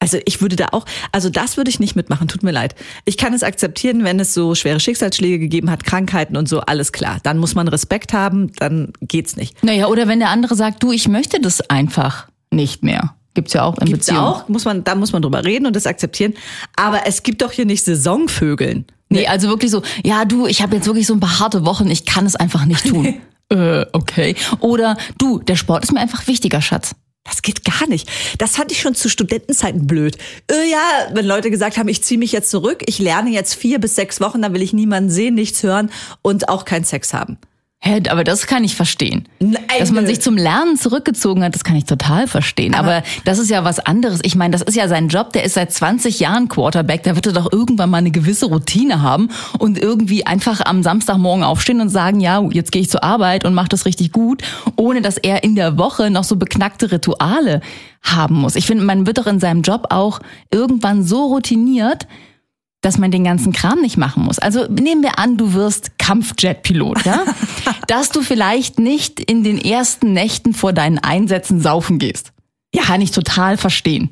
Also 0.00 0.18
ich 0.26 0.40
würde 0.40 0.54
da 0.56 0.68
auch, 0.72 0.84
also 1.10 1.28
das 1.28 1.56
würde 1.56 1.70
ich 1.70 1.80
nicht 1.80 1.96
mitmachen, 1.96 2.28
tut 2.28 2.42
mir 2.42 2.52
leid. 2.52 2.76
Ich 3.04 3.16
kann 3.16 3.34
es 3.34 3.42
akzeptieren, 3.42 4.04
wenn 4.04 4.20
es 4.20 4.32
so 4.32 4.54
schwere 4.54 4.78
Schicksalsschläge 4.78 5.40
gegeben 5.40 5.70
hat, 5.70 5.84
Krankheiten 5.84 6.36
und 6.36 6.48
so, 6.48 6.60
alles 6.60 6.92
klar. 6.92 7.18
Dann 7.24 7.38
muss 7.38 7.56
man 7.56 7.66
Respekt 7.66 8.12
haben, 8.12 8.52
dann 8.56 8.92
geht's 9.00 9.36
nicht. 9.36 9.62
Naja, 9.64 9.86
oder 9.88 10.06
wenn 10.06 10.20
der 10.20 10.30
andere 10.30 10.54
sagt, 10.54 10.82
du, 10.82 10.92
ich 10.92 11.08
möchte 11.08 11.40
das 11.40 11.68
einfach 11.68 12.28
nicht 12.50 12.84
mehr. 12.84 13.14
Gibt's 13.34 13.52
ja 13.52 13.64
auch 13.64 13.78
in 13.78 13.86
Gibt's 13.86 14.06
Beziehungen. 14.06 14.26
auch, 14.26 14.48
muss 14.48 14.64
man, 14.64 14.84
da 14.84 14.94
muss 14.94 15.12
man 15.12 15.22
drüber 15.22 15.44
reden 15.44 15.66
und 15.66 15.74
das 15.74 15.86
akzeptieren. 15.86 16.34
Aber 16.76 17.06
es 17.06 17.24
gibt 17.24 17.42
doch 17.42 17.52
hier 17.52 17.66
nicht 17.66 17.84
Saisonvögeln. 17.84 18.86
Nee, 19.10 19.26
also 19.26 19.48
wirklich 19.48 19.70
so, 19.70 19.82
ja 20.04 20.24
du, 20.24 20.46
ich 20.46 20.62
habe 20.62 20.76
jetzt 20.76 20.86
wirklich 20.86 21.06
so 21.06 21.14
ein 21.14 21.20
paar 21.20 21.40
harte 21.40 21.64
Wochen, 21.64 21.90
ich 21.90 22.04
kann 22.04 22.26
es 22.26 22.36
einfach 22.36 22.66
nicht 22.66 22.86
tun. 22.88 23.14
äh, 23.48 23.84
okay. 23.92 24.36
Oder 24.60 24.96
du, 25.18 25.38
der 25.40 25.56
Sport 25.56 25.84
ist 25.84 25.92
mir 25.92 26.00
einfach 26.00 26.26
wichtiger, 26.26 26.60
Schatz. 26.60 26.94
Das 27.28 27.42
geht 27.42 27.64
gar 27.64 27.88
nicht. 27.88 28.08
Das 28.38 28.56
fand 28.56 28.72
ich 28.72 28.80
schon 28.80 28.94
zu 28.94 29.08
Studentenzeiten 29.08 29.86
blöd. 29.86 30.16
Äh, 30.50 30.70
ja, 30.70 31.08
wenn 31.12 31.26
Leute 31.26 31.50
gesagt 31.50 31.76
haben, 31.76 31.88
ich 31.88 32.02
ziehe 32.02 32.18
mich 32.18 32.32
jetzt 32.32 32.50
zurück, 32.50 32.82
ich 32.86 32.98
lerne 32.98 33.30
jetzt 33.30 33.54
vier 33.54 33.78
bis 33.78 33.94
sechs 33.94 34.20
Wochen, 34.20 34.42
dann 34.42 34.54
will 34.54 34.62
ich 34.62 34.72
niemanden 34.72 35.10
sehen, 35.10 35.34
nichts 35.34 35.62
hören 35.62 35.90
und 36.22 36.48
auch 36.48 36.64
keinen 36.64 36.84
Sex 36.84 37.12
haben. 37.12 37.38
Hä, 37.80 38.02
aber 38.10 38.24
das 38.24 38.48
kann 38.48 38.64
ich 38.64 38.74
verstehen. 38.74 39.28
Nein, 39.38 39.62
Dass 39.78 39.92
man 39.92 40.04
sich 40.04 40.20
zum 40.20 40.36
Lernen 40.36 40.76
zurückgezogen 40.76 41.44
hat, 41.44 41.54
das 41.54 41.62
kann 41.62 41.76
ich 41.76 41.84
total 41.84 42.26
verstehen. 42.26 42.74
Aber, 42.74 43.04
das 43.24 43.38
ist 43.38 43.50
ja 43.50 43.64
was 43.64 43.78
anderes. 43.78 44.18
Ich 44.24 44.34
meine, 44.34 44.50
das 44.50 44.62
ist 44.62 44.74
ja 44.74 44.88
sein 44.88 45.06
Job, 45.06 45.32
der 45.32 45.44
ist 45.44 45.54
seit 45.54 45.72
20 45.72 46.18
Jahren 46.18 46.48
Quarterback, 46.48 47.04
da 47.04 47.14
wird 47.14 47.26
er 47.26 47.32
doch 47.32 47.52
irgendwann 47.52 47.90
mal 47.90 47.98
eine 47.98 48.10
gewisse 48.10 48.46
Routine 48.46 49.00
haben 49.00 49.28
und 49.60 49.78
irgendwie 49.78 50.26
einfach 50.26 50.60
am 50.64 50.82
Samstagmorgen 50.82 51.44
aufstehen 51.44 51.80
und 51.80 51.88
sagen, 51.88 52.18
ja, 52.18 52.42
jetzt 52.50 52.72
gehe 52.72 52.82
ich 52.82 52.90
zur 52.90 53.04
Arbeit 53.04 53.44
und 53.44 53.54
mache 53.54 53.68
das 53.68 53.86
richtig 53.86 54.10
gut, 54.10 54.42
ohne 54.74 55.00
dass 55.00 55.16
er 55.16 55.44
in 55.44 55.54
der 55.54 55.78
Woche 55.78 56.10
noch 56.10 56.24
so 56.24 56.34
beknackte 56.34 56.90
Rituale 56.90 57.60
haben 58.02 58.34
muss. 58.34 58.56
Ich 58.56 58.66
finde, 58.66 58.84
man 58.84 59.06
wird 59.06 59.18
doch 59.18 59.28
in 59.28 59.38
seinem 59.38 59.62
Job 59.62 59.86
auch 59.90 60.18
irgendwann 60.50 61.04
so 61.04 61.26
routiniert, 61.26 62.08
dass 62.80 62.98
man 62.98 63.10
den 63.10 63.24
ganzen 63.24 63.52
Kram 63.52 63.80
nicht 63.80 63.96
machen 63.96 64.24
muss. 64.24 64.38
Also 64.38 64.66
nehmen 64.66 65.02
wir 65.02 65.18
an, 65.18 65.36
du 65.36 65.52
wirst 65.52 65.98
Kampfjetpilot, 65.98 67.04
ja? 67.04 67.24
dass 67.88 68.10
du 68.10 68.22
vielleicht 68.22 68.78
nicht 68.78 69.18
in 69.20 69.42
den 69.42 69.58
ersten 69.58 70.12
Nächten 70.12 70.54
vor 70.54 70.72
deinen 70.72 70.98
Einsätzen 70.98 71.60
saufen 71.60 71.98
gehst. 71.98 72.32
Ja, 72.74 72.82
kann 72.82 73.00
ich 73.00 73.10
total 73.10 73.56
verstehen. 73.56 74.10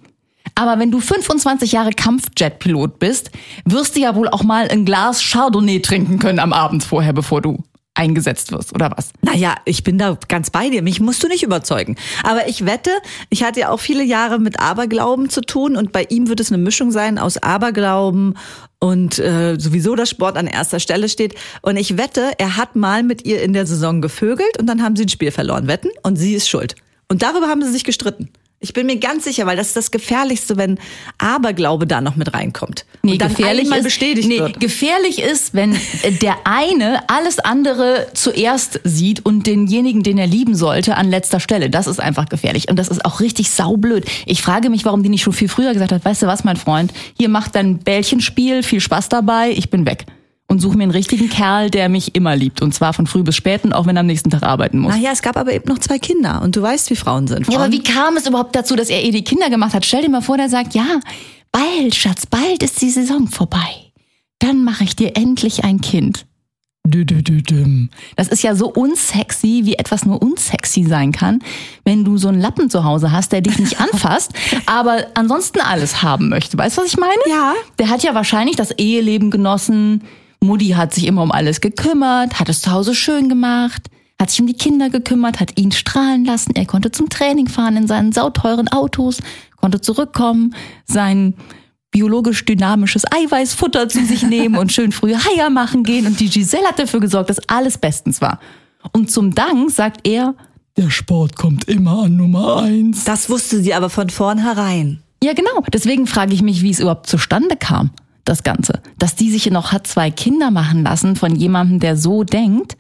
Aber 0.55 0.79
wenn 0.79 0.91
du 0.91 1.01
25 1.01 1.73
Jahre 1.73 1.91
Kampfjetpilot 1.91 2.99
bist, 2.99 3.31
wirst 3.65 3.97
du 3.97 4.01
ja 4.01 4.15
wohl 4.15 4.29
auch 4.29 4.43
mal 4.43 4.69
ein 4.69 4.85
Glas 4.85 5.21
Chardonnay 5.21 5.81
trinken 5.81 6.19
können 6.19 6.39
am 6.39 6.53
Abend 6.53 6.83
vorher, 6.83 7.13
bevor 7.13 7.43
du 7.43 7.63
eingesetzt 7.97 8.53
wirst, 8.53 8.75
oder 8.75 8.93
was? 8.95 9.11
Naja, 9.23 9.57
ich 9.65 9.83
bin 9.83 9.99
da 9.99 10.19
ganz 10.29 10.51
bei 10.51 10.69
dir. 10.69 10.83
Mich 10.83 11.01
musst 11.01 11.23
du 11.23 11.29
nicht 11.29 11.43
überzeugen. 11.43 11.97
Aber 12.23 12.49
ich 12.49 12.67
wette, 12.67 12.91
ich 13.31 13.43
hatte 13.43 13.61
ja 13.61 13.71
auch 13.71 13.81
viele 13.81 14.05
Jahre 14.05 14.39
mit 14.39 14.61
Aberglauben 14.61 15.31
zu 15.31 15.41
tun 15.41 15.77
und 15.77 15.93
bei 15.93 16.07
ihm 16.09 16.29
wird 16.29 16.41
es 16.41 16.53
eine 16.53 16.63
Mischung 16.63 16.91
sein 16.91 17.19
aus 17.19 17.39
Aberglauben 17.39 18.35
und 18.79 19.19
äh, 19.19 19.57
sowieso 19.59 19.97
das 19.97 20.11
Sport 20.11 20.37
an 20.37 20.47
erster 20.47 20.79
Stelle 20.79 21.09
steht. 21.09 21.35
Und 21.63 21.77
ich 21.77 21.97
wette, 21.97 22.33
er 22.39 22.57
hat 22.57 22.77
mal 22.77 23.03
mit 23.03 23.27
ihr 23.27 23.43
in 23.43 23.53
der 23.53 23.67
Saison 23.67 24.03
gevögelt 24.03 24.59
und 24.59 24.67
dann 24.67 24.83
haben 24.83 24.97
sie 24.97 25.05
ein 25.05 25.09
Spiel 25.09 25.31
verloren. 25.31 25.67
Wetten? 25.67 25.89
Und 26.03 26.17
sie 26.17 26.35
ist 26.35 26.49
schuld. 26.49 26.77
Und 27.09 27.23
darüber 27.23 27.47
haben 27.47 27.63
sie 27.63 27.73
sich 27.73 27.85
gestritten. 27.85 28.31
Ich 28.59 28.73
bin 28.73 28.87
mir 28.87 28.97
ganz 28.97 29.25
sicher, 29.25 29.45
weil 29.45 29.57
das 29.57 29.69
ist 29.69 29.77
das 29.77 29.91
Gefährlichste, 29.91 30.57
wenn 30.57 30.79
Aberglaube 31.19 31.87
da 31.87 32.01
noch 32.01 32.17
mit 32.17 32.33
reinkommt. 32.33 32.87
und 33.03 33.21
dann 33.21 33.37
einmal 33.45 33.81
ist, 33.81 33.85
bestätigt 33.85 34.29
nee, 34.29 34.39
wird. 34.39 34.61
gefährlich 34.61 35.21
ist, 35.21 35.53
wenn 35.53 35.75
äh, 35.75 36.13
der 36.13 36.37
eine 36.45 37.09
alles 37.11 37.39
andere 37.39 38.09
zuerst 38.15 38.81
sieht 38.83 39.27
und 39.27 39.47
denjenigen, 39.47 40.03
den 40.03 40.17
er 40.17 40.27
lieben 40.27 40.55
sollte, 40.55 40.97
an 40.97 41.11
letzter 41.11 41.39
Stelle. 41.39 41.69
Das 41.69 41.87
ist 41.87 42.01
einfach 42.01 42.31
gefährlich. 42.31 42.69
Und 42.71 42.79
das 42.79 42.89
ist 42.89 43.05
auch 43.05 43.21
richtig 43.21 43.51
saublöd. 43.51 44.07
Ich 44.25 44.41
frage 44.41 44.71
mich, 44.71 44.87
warum 44.87 45.03
die 45.03 45.11
nicht 45.11 45.23
schon 45.23 45.35
viel 45.35 45.49
früher 45.49 45.75
gesagt 45.75 45.93
hat, 45.93 46.05
weißt 46.05 46.23
du 46.23 46.27
was, 46.27 46.43
mein 46.43 46.57
Freund, 46.57 46.95
hier 47.19 47.29
macht 47.29 47.55
dein 47.55 47.79
Bällchenspiel, 47.79 48.63
viel 48.63 48.81
Spaß 48.81 49.11
dabei, 49.11 49.51
ich 49.51 49.69
bin 49.69 49.85
weg. 49.85 50.07
Und 50.49 50.61
suche 50.61 50.77
mir 50.77 50.85
einen 50.85 50.93
richtigen 50.93 51.29
Kerl, 51.29 51.71
der 51.71 51.89
mich 51.89 52.15
immer 52.15 52.37
liebt. 52.37 52.63
Und 52.63 52.73
zwar 52.73 52.93
von 52.93 53.09
früh 53.09 53.25
bis 53.25 53.35
spät 53.35 53.65
und 53.65 53.73
auch 53.73 53.87
wenn 53.87 53.97
er 53.97 54.01
am 54.01 54.07
nächsten 54.07 54.31
Tag 54.31 54.45
arbeiten 54.45 54.79
muss. 54.79 54.95
Naja, 54.95 55.11
es 55.13 55.21
gab 55.21 55.37
aber 55.37 55.53
eben 55.53 55.69
noch 55.69 55.81
zwei 55.81 55.99
Kinder 55.99 56.41
und 56.43 56.55
du 56.55 56.63
weißt, 56.63 56.89
wie 56.91 56.97
Frauen 56.97 57.27
sind. 57.27 57.47
Frauen 57.47 57.55
Ja, 57.55 57.65
aber 57.65 57.73
wie 57.73 57.83
kam 57.83 58.17
es 58.17 58.27
überhaupt 58.27 58.55
dazu, 58.55 58.77
dass 58.77 58.89
er 58.89 59.03
eh 59.03 59.11
die 59.11 59.25
Kinder 59.25 59.51
gemacht 59.51 59.75
hat? 59.75 59.85
Stell 59.85 60.03
dir 60.03 60.09
mal 60.09 60.23
vor, 60.23 60.37
der 60.37 60.49
sagt, 60.49 60.75
ja, 60.75 61.01
bald, 61.51 61.95
Schatz, 61.95 62.27
bald 62.27 62.63
ist 62.63 62.81
die 62.81 62.91
Saison 62.91 63.27
vorbei. 63.27 63.87
Dann 64.39 64.63
mache 64.63 64.85
ich 64.85 64.95
dir 64.95 65.17
endlich 65.17 65.65
ein 65.65 65.81
Kind. 65.81 66.27
Das 68.15 68.29
ist 68.29 68.43
ja 68.43 68.55
so 68.55 68.69
unsexy, 68.69 69.63
wie 69.65 69.75
etwas 69.75 70.05
nur 70.05 70.23
unsexy 70.23 70.85
sein 70.85 71.11
kann, 71.11 71.41
wenn 71.85 72.05
du 72.05 72.17
so 72.17 72.29
einen 72.29 72.41
Lappen 72.41 72.71
zu 72.71 72.85
Hause 72.85 73.11
hast, 73.11 73.33
der 73.33 73.41
dich 73.41 73.59
nicht 73.59 73.81
anfasst, 73.93 74.33
aber 74.67 75.07
ansonsten 75.15 75.61
alles 75.61 76.03
haben 76.03 76.29
möchte. 76.29 76.57
Weißt 76.57 76.79
du, 76.79 76.83
was 76.83 76.89
ich 76.89 76.97
meine? 76.97 77.21
Ja. 77.29 77.55
Der 77.79 77.89
hat 77.89 78.05
ja 78.05 78.15
wahrscheinlich 78.15 78.55
das 78.55 78.71
Eheleben 78.71 79.31
genossen. 79.33 80.03
Mutti 80.41 80.69
hat 80.71 80.95
sich 80.95 81.07
immer 81.07 81.23
um 81.23 81.33
alles 81.33 81.61
gekümmert, 81.61 82.39
hat 82.39 82.49
es 82.49 82.63
zu 82.63 82.71
Hause 82.71 82.95
schön 82.95 83.29
gemacht, 83.29 83.89
hat 84.21 84.31
sich 84.31 84.41
um 84.41 84.47
die 84.47 84.55
Kinder 84.55 84.91
gekümmert, 84.91 85.41
hat 85.41 85.59
ihn 85.59 85.73
strahlen 85.73 86.25
lassen. 86.25 86.55
Er 86.55 86.67
konnte 86.67 86.91
zum 86.91 87.09
Training 87.09 87.49
fahren 87.49 87.77
in 87.77 87.87
seinen 87.87 88.13
sauteuren 88.13 88.69
Autos, 88.69 89.19
konnte 89.57 89.81
zurückkommen, 89.81 90.55
sein 90.85 91.35
biologisch 91.91 92.45
dynamisches 92.45 93.05
Eiweißfutter 93.11 93.89
zu 93.89 94.05
sich 94.05 94.23
nehmen 94.23 94.57
und 94.59 94.73
schön 94.73 94.93
früh 94.93 95.15
Heier 95.15 95.51
machen 95.51 95.83
gehen. 95.83 96.07
Und 96.07 96.21
die 96.21 96.29
Giselle 96.29 96.67
hat 96.67 96.79
dafür 96.79 97.01
gesorgt, 97.01 97.31
dass 97.31 97.49
alles 97.49 97.79
bestens 97.79 98.21
war. 98.21 98.39
Und 98.93 99.11
zum 99.11 99.35
Dank 99.35 99.71
sagt 99.71 100.07
er, 100.07 100.35
der 100.77 100.91
Sport 100.91 101.37
kommt 101.37 101.65
immer 101.65 102.03
an 102.03 102.17
Nummer 102.17 102.59
eins. 102.59 103.05
Das 103.05 103.31
wusste 103.31 103.63
sie 103.63 103.73
aber 103.73 103.89
von 103.89 104.11
vornherein. 104.11 105.03
Ja, 105.23 105.33
genau. 105.33 105.63
Deswegen 105.73 106.07
frage 106.07 106.35
ich 106.35 106.43
mich, 106.43 106.63
wie 106.63 106.71
es 106.71 106.81
überhaupt 106.81 107.07
zustande 107.07 107.57
kam, 107.57 107.91
das 108.29 108.43
Ganze. 108.43 108.83
Dass 108.99 109.15
die 109.15 109.31
sich 109.31 109.51
noch 109.51 109.73
hat 109.73 109.87
zwei 109.87 110.11
Kinder 110.11 110.51
machen 110.51 110.83
lassen 110.83 111.17
von 111.17 111.35
jemandem, 111.35 111.81
der 111.81 111.97
so 111.97 112.25
denkt. 112.25 112.77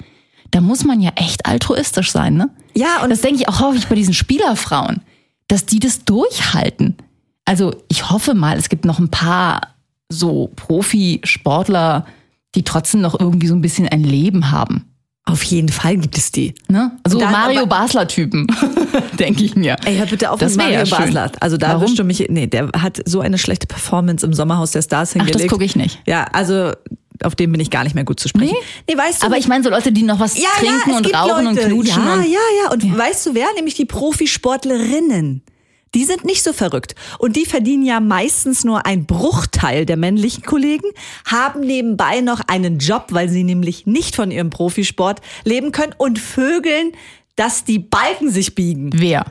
Da 0.50 0.60
muss 0.60 0.84
man 0.84 1.00
ja 1.00 1.10
echt 1.16 1.46
altruistisch 1.46 2.12
sein, 2.12 2.34
ne? 2.34 2.50
Ja, 2.74 3.02
und 3.02 3.10
Das 3.10 3.20
denke 3.22 3.40
ich 3.40 3.48
auch 3.48 3.60
häufig 3.60 3.86
bei 3.86 3.94
diesen 3.94 4.14
Spielerfrauen, 4.14 5.02
dass 5.48 5.66
die 5.66 5.80
das 5.80 6.04
durchhalten. 6.04 6.96
Also 7.44 7.74
ich 7.88 8.10
hoffe 8.10 8.34
mal, 8.34 8.56
es 8.56 8.68
gibt 8.68 8.84
noch 8.84 8.98
ein 8.98 9.10
paar 9.10 9.74
so 10.08 10.50
Profisportler, 10.56 12.06
die 12.54 12.62
trotzdem 12.62 13.00
noch 13.00 13.18
irgendwie 13.18 13.46
so 13.48 13.54
ein 13.54 13.60
bisschen 13.60 13.88
ein 13.88 14.02
Leben 14.04 14.50
haben. 14.50 14.84
Auf 15.28 15.42
jeden 15.42 15.68
Fall 15.68 15.96
gibt 15.96 16.16
es 16.16 16.30
die. 16.30 16.54
Ne? 16.68 16.92
So 17.06 17.18
dann 17.18 17.32
Mario 17.32 17.66
Basler-Typen, 17.66 18.46
denke 19.18 19.44
ich 19.44 19.56
mir. 19.56 19.76
Ey, 19.84 19.96
hör 19.96 20.06
bitte 20.06 20.30
auf 20.30 20.38
Das 20.38 20.52
mit 20.52 20.64
Mario 20.64 20.84
ja. 20.84 20.96
Basler. 20.98 21.32
Also 21.40 21.56
da 21.56 21.80
Warum? 21.80 22.06
mich, 22.06 22.26
nee, 22.30 22.46
der 22.46 22.70
hat 22.80 23.02
so 23.04 23.20
eine 23.20 23.36
schlechte 23.36 23.66
Performance 23.66 24.24
im 24.24 24.32
Sommerhaus 24.32 24.70
der 24.70 24.82
Stars 24.82 25.10
Ach, 25.10 25.14
hingelegt. 25.14 25.40
das 25.44 25.50
gucke 25.50 25.64
ich 25.64 25.74
nicht. 25.74 26.00
Ja, 26.06 26.26
also 26.32 26.72
auf 27.24 27.34
den 27.34 27.50
bin 27.50 27.60
ich 27.60 27.70
gar 27.70 27.82
nicht 27.82 27.94
mehr 27.94 28.04
gut 28.04 28.20
zu 28.20 28.28
sprechen. 28.28 28.54
Nee? 28.86 28.94
Nee, 28.94 28.98
weißt 28.98 29.22
du, 29.22 29.26
Aber 29.26 29.36
ich 29.36 29.48
meine 29.48 29.64
so 29.64 29.70
Leute, 29.70 29.90
die 29.90 30.02
noch 30.04 30.20
was 30.20 30.34
trinken 30.34 30.90
es 30.90 30.96
und 30.96 31.14
rauchen 31.14 31.46
und 31.48 31.56
Leute. 31.56 31.68
knutschen. 31.70 32.04
Ja, 32.04 32.14
und 32.14 32.22
ja, 32.24 32.38
ja. 32.62 32.70
Und 32.70 32.98
weißt 32.98 33.26
du 33.26 33.34
wer? 33.34 33.46
Nämlich 33.56 33.74
die 33.74 33.84
Profisportlerinnen. 33.86 35.42
Die 35.96 36.04
sind 36.04 36.26
nicht 36.26 36.42
so 36.42 36.52
verrückt. 36.52 36.94
Und 37.18 37.36
die 37.36 37.46
verdienen 37.46 37.82
ja 37.82 38.00
meistens 38.00 38.64
nur 38.64 38.84
ein 38.84 39.06
Bruchteil 39.06 39.86
der 39.86 39.96
männlichen 39.96 40.44
Kollegen, 40.44 40.88
haben 41.24 41.60
nebenbei 41.60 42.20
noch 42.20 42.40
einen 42.48 42.78
Job, 42.78 43.06
weil 43.12 43.30
sie 43.30 43.44
nämlich 43.44 43.86
nicht 43.86 44.14
von 44.14 44.30
ihrem 44.30 44.50
Profisport 44.50 45.22
leben 45.44 45.72
können 45.72 45.94
und 45.96 46.18
vögeln, 46.18 46.92
dass 47.34 47.64
die 47.64 47.78
Balken 47.78 48.30
sich 48.30 48.54
biegen. 48.54 48.90
Wer? 48.94 49.24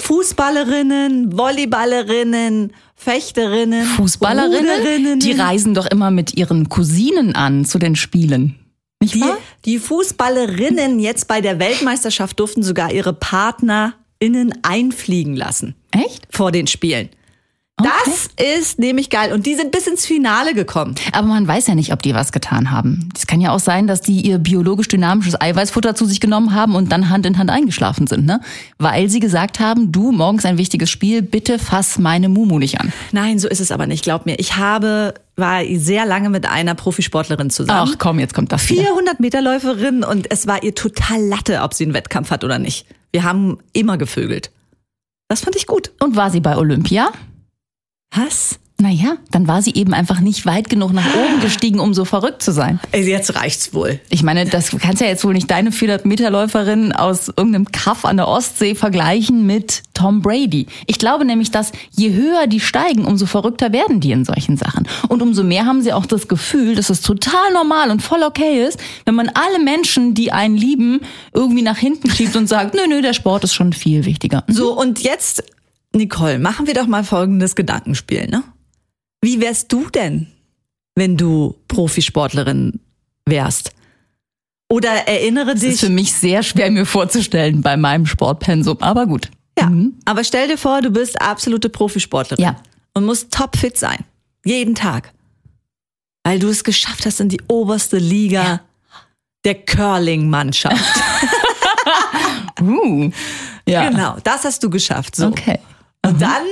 Fußballerinnen, 0.00 1.36
Volleyballerinnen, 1.36 2.72
Fechterinnen, 2.94 3.84
Fußballerinnen? 3.84 4.70
Ruderinnen. 4.70 5.18
Die 5.18 5.32
reisen 5.32 5.74
doch 5.74 5.86
immer 5.86 6.12
mit 6.12 6.36
ihren 6.36 6.68
Cousinen 6.68 7.34
an 7.34 7.64
zu 7.64 7.80
den 7.80 7.96
Spielen. 7.96 8.54
Nicht 9.00 9.14
Die, 9.16 9.20
wahr? 9.20 9.36
die 9.64 9.80
Fußballerinnen 9.80 11.00
jetzt 11.00 11.26
bei 11.26 11.40
der 11.40 11.58
Weltmeisterschaft 11.58 12.38
durften 12.38 12.62
sogar 12.62 12.92
ihre 12.92 13.12
PartnerInnen 14.22 14.54
einfliegen 14.62 15.36
lassen 15.36 15.74
Echt? 15.90 16.26
vor 16.30 16.52
den 16.52 16.66
Spielen. 16.66 17.08
Das 17.78 18.28
ist 18.60 18.78
nämlich 18.78 19.10
geil. 19.10 19.32
Und 19.32 19.46
die 19.46 19.54
sind 19.56 19.72
bis 19.72 19.88
ins 19.88 20.06
Finale 20.06 20.54
gekommen. 20.54 20.94
Aber 21.12 21.26
man 21.26 21.48
weiß 21.48 21.66
ja 21.66 21.74
nicht, 21.74 21.92
ob 21.92 22.00
die 22.02 22.14
was 22.14 22.30
getan 22.30 22.70
haben. 22.70 23.08
Es 23.16 23.26
kann 23.26 23.40
ja 23.40 23.50
auch 23.50 23.58
sein, 23.58 23.88
dass 23.88 24.02
die 24.02 24.20
ihr 24.20 24.38
biologisch 24.38 24.86
dynamisches 24.86 25.40
Eiweißfutter 25.40 25.96
zu 25.96 26.04
sich 26.04 26.20
genommen 26.20 26.54
haben 26.54 26.76
und 26.76 26.92
dann 26.92 27.08
Hand 27.08 27.26
in 27.26 27.38
Hand 27.38 27.50
eingeschlafen 27.50 28.06
sind, 28.06 28.24
ne? 28.24 28.40
Weil 28.78 29.08
sie 29.08 29.18
gesagt 29.18 29.58
haben, 29.58 29.90
du, 29.90 30.12
morgens 30.12 30.44
ein 30.44 30.58
wichtiges 30.58 30.90
Spiel, 30.90 31.22
bitte 31.22 31.58
fass 31.58 31.98
meine 31.98 32.28
Mumu 32.28 32.60
nicht 32.60 32.78
an. 32.78 32.92
Nein, 33.10 33.40
so 33.40 33.48
ist 33.48 33.60
es 33.60 33.72
aber 33.72 33.88
nicht. 33.88 34.04
Glaub 34.04 34.26
mir, 34.26 34.38
ich 34.38 34.56
habe, 34.58 35.14
war 35.34 35.62
sehr 35.74 36.06
lange 36.06 36.28
mit 36.28 36.46
einer 36.46 36.76
Profisportlerin 36.76 37.50
zusammen. 37.50 37.90
Ach 37.90 37.98
komm, 37.98 38.20
jetzt 38.20 38.34
kommt 38.34 38.52
das 38.52 38.68
wieder. 38.68 38.82
400 38.82 39.18
Meter 39.18 39.40
Läuferin 39.42 40.04
und 40.04 40.30
es 40.30 40.46
war 40.46 40.62
ihr 40.62 40.74
total 40.76 41.20
Latte, 41.20 41.62
ob 41.62 41.74
sie 41.74 41.84
einen 41.84 41.94
Wettkampf 41.94 42.30
hat 42.30 42.44
oder 42.44 42.60
nicht. 42.60 42.86
Wir 43.12 43.24
haben 43.24 43.58
immer 43.72 43.98
gevögelt. 43.98 44.50
Das 45.28 45.40
fand 45.40 45.56
ich 45.56 45.66
gut. 45.66 45.92
Und 46.00 46.16
war 46.16 46.30
sie 46.30 46.40
bei 46.40 46.56
Olympia? 46.56 47.12
Was? 48.10 48.58
Naja, 48.82 49.16
dann 49.30 49.46
war 49.46 49.62
sie 49.62 49.74
eben 49.74 49.94
einfach 49.94 50.18
nicht 50.18 50.44
weit 50.44 50.68
genug 50.68 50.92
nach 50.92 51.06
oben 51.14 51.40
gestiegen, 51.40 51.78
um 51.78 51.94
so 51.94 52.04
verrückt 52.04 52.42
zu 52.42 52.50
sein. 52.50 52.80
Jetzt 52.92 53.36
reicht's 53.36 53.72
wohl. 53.72 54.00
Ich 54.10 54.24
meine, 54.24 54.44
das 54.44 54.70
du 54.70 54.78
kannst 54.78 55.00
ja 55.00 55.06
jetzt 55.06 55.24
wohl 55.24 55.34
nicht 55.34 55.48
deine 55.48 55.70
400-Meter-Läuferin 55.70 56.92
aus 56.92 57.28
irgendeinem 57.28 57.70
Kaff 57.70 58.04
an 58.04 58.16
der 58.16 58.26
Ostsee 58.26 58.74
vergleichen 58.74 59.46
mit 59.46 59.84
Tom 59.94 60.20
Brady. 60.20 60.66
Ich 60.88 60.98
glaube 60.98 61.24
nämlich, 61.24 61.52
dass 61.52 61.70
je 61.92 62.12
höher 62.12 62.48
die 62.48 62.58
steigen, 62.58 63.04
umso 63.04 63.26
verrückter 63.26 63.72
werden 63.72 64.00
die 64.00 64.10
in 64.10 64.24
solchen 64.24 64.56
Sachen. 64.56 64.88
Und 65.08 65.22
umso 65.22 65.44
mehr 65.44 65.64
haben 65.64 65.80
sie 65.82 65.92
auch 65.92 66.06
das 66.06 66.26
Gefühl, 66.26 66.74
dass 66.74 66.90
es 66.90 67.02
total 67.02 67.52
normal 67.52 67.92
und 67.92 68.02
voll 68.02 68.24
okay 68.24 68.66
ist, 68.66 68.80
wenn 69.04 69.14
man 69.14 69.28
alle 69.28 69.62
Menschen, 69.62 70.14
die 70.14 70.32
einen 70.32 70.56
lieben, 70.56 71.02
irgendwie 71.32 71.62
nach 71.62 71.78
hinten 71.78 72.10
schiebt 72.10 72.34
und 72.34 72.48
sagt, 72.48 72.74
nö, 72.74 72.80
nö, 72.88 73.00
der 73.00 73.12
Sport 73.12 73.44
ist 73.44 73.54
schon 73.54 73.72
viel 73.72 74.04
wichtiger. 74.06 74.42
So, 74.48 74.76
und 74.76 75.04
jetzt, 75.04 75.44
Nicole, 75.94 76.40
machen 76.40 76.66
wir 76.66 76.74
doch 76.74 76.88
mal 76.88 77.04
folgendes 77.04 77.54
Gedankenspiel, 77.54 78.26
ne? 78.26 78.42
Wie 79.22 79.40
wärst 79.40 79.72
du 79.72 79.88
denn, 79.88 80.26
wenn 80.94 81.16
du 81.16 81.54
Profisportlerin 81.68 82.80
wärst? 83.26 83.72
Oder 84.68 84.90
erinnere 85.06 85.54
Das 85.54 85.62
ist 85.62 85.80
dich. 85.80 85.80
für 85.80 85.90
mich 85.90 86.12
sehr 86.12 86.42
schwer 86.42 86.70
mir 86.70 86.86
vorzustellen 86.86 87.60
bei 87.62 87.76
meinem 87.76 88.06
Sportpensum, 88.06 88.78
aber 88.80 89.06
gut. 89.06 89.30
Ja, 89.58 89.70
aber 90.06 90.24
stell 90.24 90.48
dir 90.48 90.56
vor, 90.58 90.80
du 90.80 90.90
bist 90.90 91.20
absolute 91.20 91.68
Profisportlerin. 91.68 92.42
Ja. 92.42 92.56
Und 92.94 93.04
musst 93.04 93.32
topfit 93.32 93.76
sein. 93.78 94.04
Jeden 94.44 94.74
Tag. 94.74 95.12
Weil 96.24 96.38
du 96.38 96.48
es 96.48 96.64
geschafft 96.64 97.04
hast 97.06 97.20
in 97.20 97.28
die 97.28 97.40
oberste 97.48 97.98
Liga 97.98 98.60
der 99.44 99.54
Curling-Mannschaft. 99.54 100.76
Uh, 102.60 103.10
ja. 103.66 103.88
Genau, 103.88 104.16
das 104.22 104.44
hast 104.44 104.62
du 104.62 104.70
geschafft. 104.70 105.16
So. 105.16 105.26
Okay. 105.26 105.58
Und 106.06 106.20
dann 106.20 106.44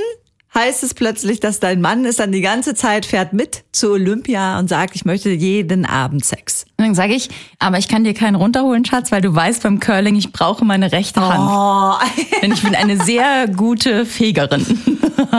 heißt 0.55 0.83
es 0.83 0.95
plötzlich, 0.95 1.41
dass 1.41 1.61
dein 1.61 1.81
Mann 1.81 2.05
ist 2.05 2.19
dann 2.19 2.33
die 2.33 2.41
ganze 2.41 2.75
Zeit 2.75 3.07
fährt 3.07 3.33
mit 3.33 3.65
zu 3.73 3.93
Olympia 3.93 4.59
und 4.59 4.69
sagt, 4.69 4.97
ich 4.97 5.05
möchte 5.05 5.31
jeden 5.31 5.87
Abend 5.87 6.25
Sex. 6.25 6.65
Und 6.77 6.87
dann 6.87 6.95
sage 6.95 7.15
ich, 7.15 7.29
aber 7.59 7.79
ich 7.79 7.89
kann 7.89 8.05
dir 8.05 8.15
keinen 8.15 8.35
runterholen, 8.35 8.85
Schatz, 8.85 9.13
weil 9.13 9.21
du 9.21 9.35
weißt 9.35 9.63
beim 9.63 9.79
Curling, 9.79 10.17
ich 10.17 10.33
brauche 10.33 10.65
meine 10.65 10.91
rechte 10.91 11.21
Hand. 11.21 11.39
Oh, 11.41 12.23
Denn 12.43 12.53
ich 12.53 12.63
bin 12.63 12.75
eine 12.75 13.03
sehr 13.03 13.47
gute 13.49 14.05
Fegerin. 14.05 14.67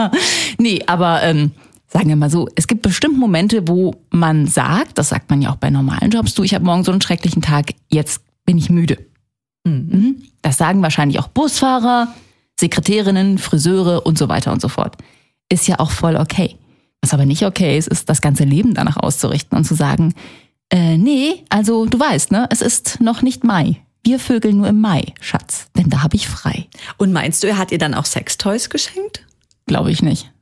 nee, 0.58 0.80
aber 0.86 1.22
ähm, 1.22 1.52
sagen 1.88 2.08
wir 2.08 2.16
mal 2.16 2.30
so, 2.30 2.48
es 2.54 2.66
gibt 2.66 2.82
bestimmt 2.82 3.18
Momente, 3.18 3.68
wo 3.68 3.94
man 4.10 4.46
sagt, 4.46 4.96
das 4.96 5.10
sagt 5.10 5.28
man 5.28 5.42
ja 5.42 5.50
auch 5.50 5.56
bei 5.56 5.68
normalen 5.68 6.10
Jobs, 6.10 6.34
du, 6.34 6.42
ich 6.42 6.54
habe 6.54 6.64
morgen 6.64 6.84
so 6.84 6.92
einen 6.92 7.02
schrecklichen 7.02 7.42
Tag, 7.42 7.72
jetzt 7.90 8.22
bin 8.46 8.56
ich 8.56 8.70
müde. 8.70 8.98
Mhm. 9.64 10.22
Das 10.40 10.56
sagen 10.56 10.82
wahrscheinlich 10.82 11.18
auch 11.20 11.28
Busfahrer, 11.28 12.08
Sekretärinnen, 12.62 13.38
Friseure 13.38 14.06
und 14.06 14.16
so 14.16 14.28
weiter 14.28 14.52
und 14.52 14.62
so 14.62 14.68
fort. 14.68 14.96
Ist 15.48 15.66
ja 15.66 15.80
auch 15.80 15.90
voll 15.90 16.16
okay. 16.16 16.56
Was 17.00 17.12
aber 17.12 17.26
nicht 17.26 17.44
okay 17.44 17.76
ist, 17.76 17.88
ist 17.88 18.08
das 18.08 18.20
ganze 18.20 18.44
Leben 18.44 18.74
danach 18.74 18.96
auszurichten 18.96 19.58
und 19.58 19.64
zu 19.64 19.74
sagen, 19.74 20.14
äh, 20.70 20.96
nee, 20.96 21.44
also 21.48 21.86
du 21.86 21.98
weißt, 21.98 22.30
ne, 22.30 22.46
es 22.50 22.62
ist 22.62 23.00
noch 23.00 23.20
nicht 23.22 23.42
Mai. 23.42 23.82
Wir 24.04 24.20
vögeln 24.20 24.58
nur 24.58 24.68
im 24.68 24.80
Mai, 24.80 25.12
Schatz, 25.20 25.66
denn 25.76 25.90
da 25.90 26.04
habe 26.04 26.14
ich 26.14 26.28
frei. 26.28 26.68
Und 26.98 27.12
meinst 27.12 27.42
du, 27.42 27.48
er 27.48 27.58
hat 27.58 27.72
ihr 27.72 27.78
dann 27.78 27.94
auch 27.94 28.04
Sextoys 28.04 28.70
geschenkt? 28.70 29.26
Glaube 29.66 29.90
ich 29.90 30.00
nicht. 30.00 30.32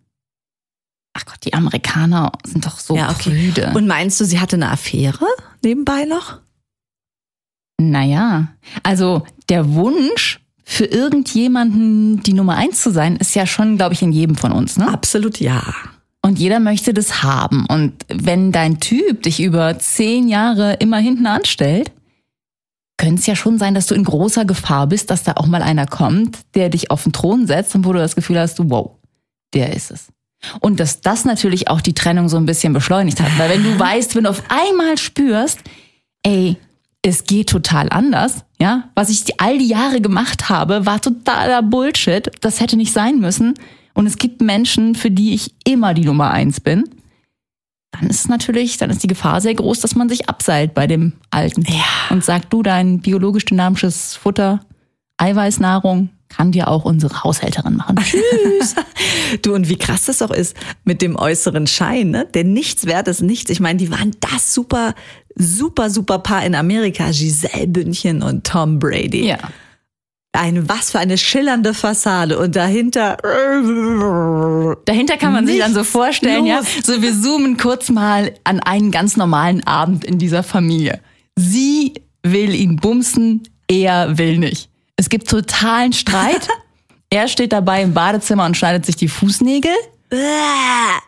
Ach 1.15 1.25
Gott, 1.25 1.39
die 1.45 1.55
Amerikaner 1.55 2.33
sind 2.45 2.67
doch 2.67 2.79
so 2.79 2.95
prüde. 2.95 3.73
Und 3.75 3.87
meinst 3.87 4.21
du, 4.21 4.25
sie 4.27 4.41
hatte 4.41 4.57
eine 4.57 4.71
Affäre 4.71 5.27
nebenbei 5.62 6.05
noch? 6.05 6.39
naja, 7.81 8.49
also 8.83 9.25
der 9.49 9.75
Wunsch 9.75 10.40
für 10.71 10.85
irgendjemanden 10.85 12.23
die 12.23 12.33
Nummer 12.33 12.57
eins 12.57 12.81
zu 12.81 12.93
sein, 12.93 13.17
ist 13.17 13.35
ja 13.35 13.45
schon, 13.45 13.77
glaube 13.77 13.93
ich, 13.93 14.03
in 14.03 14.12
jedem 14.12 14.37
von 14.37 14.53
uns, 14.53 14.79
ne? 14.79 14.89
Absolut 14.89 15.41
ja. 15.41 15.75
Und 16.23 16.39
jeder 16.39 16.61
möchte 16.61 16.95
das 16.95 17.25
haben. 17.25 17.67
Und 17.67 17.95
wenn 18.07 18.53
dein 18.53 18.79
Typ 18.79 19.25
dich 19.25 19.43
über 19.43 19.81
zehn 19.81 20.29
Jahre 20.29 20.75
immer 20.75 20.99
hinten 20.99 21.27
anstellt, 21.27 21.91
könnte 22.99 23.19
es 23.19 23.27
ja 23.27 23.35
schon 23.35 23.59
sein, 23.59 23.75
dass 23.75 23.87
du 23.87 23.97
in 23.97 24.05
großer 24.05 24.45
Gefahr 24.45 24.87
bist, 24.87 25.11
dass 25.11 25.25
da 25.25 25.33
auch 25.33 25.47
mal 25.47 25.62
einer 25.62 25.87
kommt, 25.87 26.39
der 26.55 26.69
dich 26.69 26.93
auf 26.93 27.03
den 27.03 27.12
Thron 27.12 27.49
setzt 27.49 27.75
und 27.75 27.85
wo 27.85 27.93
du 27.93 27.99
das 27.99 28.15
Gefühl 28.15 28.39
hast, 28.39 28.61
du, 28.61 28.71
wow, 28.71 28.93
der 29.53 29.75
ist 29.75 29.91
es. 29.91 30.07
Und 30.61 30.79
dass 30.79 31.00
das 31.00 31.25
natürlich 31.25 31.67
auch 31.67 31.81
die 31.81 31.95
Trennung 31.95 32.29
so 32.29 32.37
ein 32.37 32.47
bisschen 32.47 32.73
beschleunigt 32.73 33.21
hat. 33.21 33.37
Weil 33.39 33.50
wenn 33.50 33.65
du 33.65 33.77
weißt, 33.77 34.15
wenn 34.15 34.25
du 34.25 34.31
auf 34.31 34.45
einmal 34.49 34.99
spürst, 34.99 35.59
ey, 36.23 36.59
es 37.02 37.25
geht 37.25 37.49
total 37.49 37.88
anders, 37.90 38.45
ja, 38.61 38.90
was 38.95 39.09
ich 39.09 39.40
all 39.40 39.59
die 39.59 39.69
Jahre 39.69 40.00
gemacht 40.00 40.49
habe, 40.49 40.85
war 40.85 41.00
totaler 41.00 41.62
Bullshit, 41.62 42.30
das 42.40 42.61
hätte 42.61 42.76
nicht 42.76 42.92
sein 42.92 43.21
müssen. 43.21 43.54
Und 43.95 44.07
es 44.07 44.19
gibt 44.19 44.40
Menschen, 44.40 44.95
für 44.95 45.11
die 45.11 45.35
ich 45.35 45.54
immer 45.64 45.95
die 45.95 46.04
Nummer 46.04 46.30
eins 46.30 46.61
bin. 46.61 46.85
Dann 47.90 48.09
ist 48.09 48.28
natürlich, 48.28 48.76
dann 48.76 48.90
ist 48.90 49.02
die 49.02 49.09
Gefahr 49.09 49.40
sehr 49.40 49.54
groß, 49.54 49.80
dass 49.80 49.97
man 49.97 50.09
sich 50.09 50.28
abseilt 50.28 50.75
bei 50.75 50.87
dem 50.87 51.14
Alten. 51.30 51.64
Ja. 51.66 51.85
Und 52.11 52.25
sagt, 52.25 52.52
du, 52.52 52.62
dein 52.62 53.00
biologisch 53.00 53.47
dynamisches 53.47 54.14
Futter, 54.14 54.61
Eiweißnahrung, 55.16 56.11
kann 56.31 56.53
dir 56.53 56.69
auch 56.69 56.85
unsere 56.85 57.23
Haushälterin 57.23 57.77
machen. 57.77 57.97
Tschüss. 57.97 58.75
Du, 59.43 59.55
und 59.55 59.69
wie 59.69 59.77
krass 59.77 60.07
das 60.07 60.23
auch 60.23 60.31
ist 60.31 60.57
mit 60.85 61.03
dem 61.03 61.17
äußeren 61.17 61.67
Schein, 61.67 62.11
ne? 62.11 62.27
Der 62.33 62.45
nichts 62.45 62.87
wert 62.87 63.09
ist 63.09 63.21
nichts. 63.21 63.51
Ich 63.51 63.61
meine, 63.61 63.79
die 63.79 63.91
waren 63.91 64.13
das 64.21 64.55
super, 64.55 64.95
super, 65.35 65.91
super 65.91 66.21
Paar 66.21 66.45
in 66.45 66.55
Amerika. 66.55 67.11
Giselle 67.11 67.67
Bündchen 67.67 68.23
und 68.23 68.47
Tom 68.47 68.79
Brady. 68.79 69.27
ja. 69.27 69.39
Eine, 70.33 70.69
was 70.69 70.93
für 70.93 71.01
eine 71.01 71.19
schillernde 71.19 71.75
Fassade. 71.75 72.39
Und 72.39 72.55
dahinter. 72.55 73.17
Dahinter 74.85 75.17
kann 75.17 75.33
man 75.33 75.45
sich 75.45 75.59
dann 75.59 75.75
so 75.75 75.83
vorstellen, 75.83 76.47
ja. 76.47 76.59
los. 76.59 76.67
So, 76.85 77.03
wir 77.03 77.13
zoomen 77.21 77.57
kurz 77.57 77.91
mal 77.91 78.33
an 78.45 78.61
einen 78.61 78.93
ganz 78.93 79.17
normalen 79.17 79.67
Abend 79.67 80.05
in 80.05 80.19
dieser 80.19 80.45
Familie. 80.45 81.01
Sie 81.35 81.95
will 82.23 82.55
ihn 82.55 82.77
bumsen, 82.77 83.43
er 83.67 84.19
will 84.19 84.39
nicht. 84.39 84.70
Es 85.00 85.09
gibt 85.09 85.30
totalen 85.30 85.95
Streit. 85.95 86.47
er 87.11 87.26
steht 87.26 87.54
dabei 87.54 87.80
im 87.80 87.95
Badezimmer 87.95 88.45
und 88.45 88.54
schneidet 88.54 88.85
sich 88.85 88.97
die 88.97 89.09
Fußnägel 89.09 89.73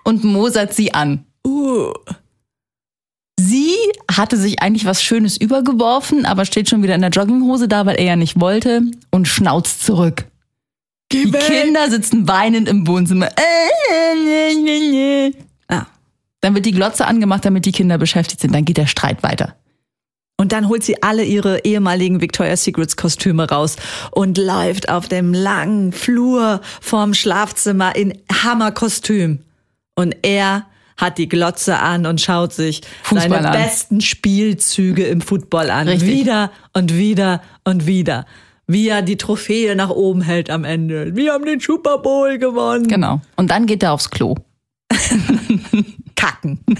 und 0.04 0.24
mosert 0.24 0.72
sie 0.72 0.94
an. 0.94 1.26
Uh. 1.46 1.92
Sie 3.38 3.74
hatte 4.10 4.38
sich 4.38 4.62
eigentlich 4.62 4.86
was 4.86 5.02
Schönes 5.02 5.36
übergeworfen, 5.36 6.24
aber 6.24 6.46
steht 6.46 6.70
schon 6.70 6.82
wieder 6.82 6.94
in 6.94 7.02
der 7.02 7.10
Jogginghose 7.10 7.68
da, 7.68 7.84
weil 7.84 7.96
er 7.96 8.04
ja 8.04 8.16
nicht 8.16 8.40
wollte 8.40 8.80
und 9.10 9.28
schnauzt 9.28 9.84
zurück. 9.84 10.24
Geh 11.10 11.26
Die 11.26 11.32
Kinder 11.32 11.90
sitzen 11.90 12.26
weinend 12.26 12.70
im 12.70 12.86
Wohnzimmer. 12.86 13.28
Ah. 15.68 15.84
Dann 16.40 16.54
wird 16.54 16.64
die 16.64 16.72
Glotze 16.72 17.06
angemacht, 17.06 17.44
damit 17.44 17.66
die 17.66 17.72
Kinder 17.72 17.98
beschäftigt 17.98 18.40
sind. 18.40 18.54
Dann 18.54 18.64
geht 18.64 18.78
der 18.78 18.86
Streit 18.86 19.22
weiter. 19.22 19.54
Und 20.42 20.50
dann 20.50 20.68
holt 20.68 20.82
sie 20.82 21.00
alle 21.04 21.22
ihre 21.22 21.64
ehemaligen 21.64 22.20
Victoria's 22.20 22.64
Secrets 22.64 22.96
Kostüme 22.96 23.48
raus 23.48 23.76
und 24.10 24.38
läuft 24.38 24.88
auf 24.88 25.06
dem 25.06 25.32
langen 25.32 25.92
Flur 25.92 26.60
vorm 26.80 27.14
Schlafzimmer 27.14 27.94
in 27.94 28.18
Hammerkostüm. 28.42 29.38
Und 29.94 30.16
er 30.22 30.66
hat 30.96 31.18
die 31.18 31.28
Glotze 31.28 31.78
an 31.78 32.06
und 32.06 32.20
schaut 32.20 32.52
sich 32.52 32.80
Fußball 33.04 33.30
seine 33.30 33.50
an. 33.50 33.52
besten 33.52 34.00
Spielzüge 34.00 35.04
im 35.04 35.20
Football 35.20 35.70
an. 35.70 35.86
Richtig. 35.86 36.08
Wieder 36.08 36.50
und 36.72 36.96
wieder 36.96 37.40
und 37.62 37.86
wieder. 37.86 38.26
Wie 38.66 38.88
er 38.88 39.02
die 39.02 39.18
Trophäe 39.18 39.76
nach 39.76 39.90
oben 39.90 40.22
hält 40.22 40.50
am 40.50 40.64
Ende. 40.64 41.14
Wir 41.14 41.34
haben 41.34 41.44
den 41.44 41.60
Super 41.60 41.98
Bowl 41.98 42.36
gewonnen. 42.38 42.88
Genau. 42.88 43.20
Und 43.36 43.48
dann 43.52 43.66
geht 43.66 43.84
er 43.84 43.92
aufs 43.92 44.10
Klo. 44.10 44.34
Kacken. 46.16 46.58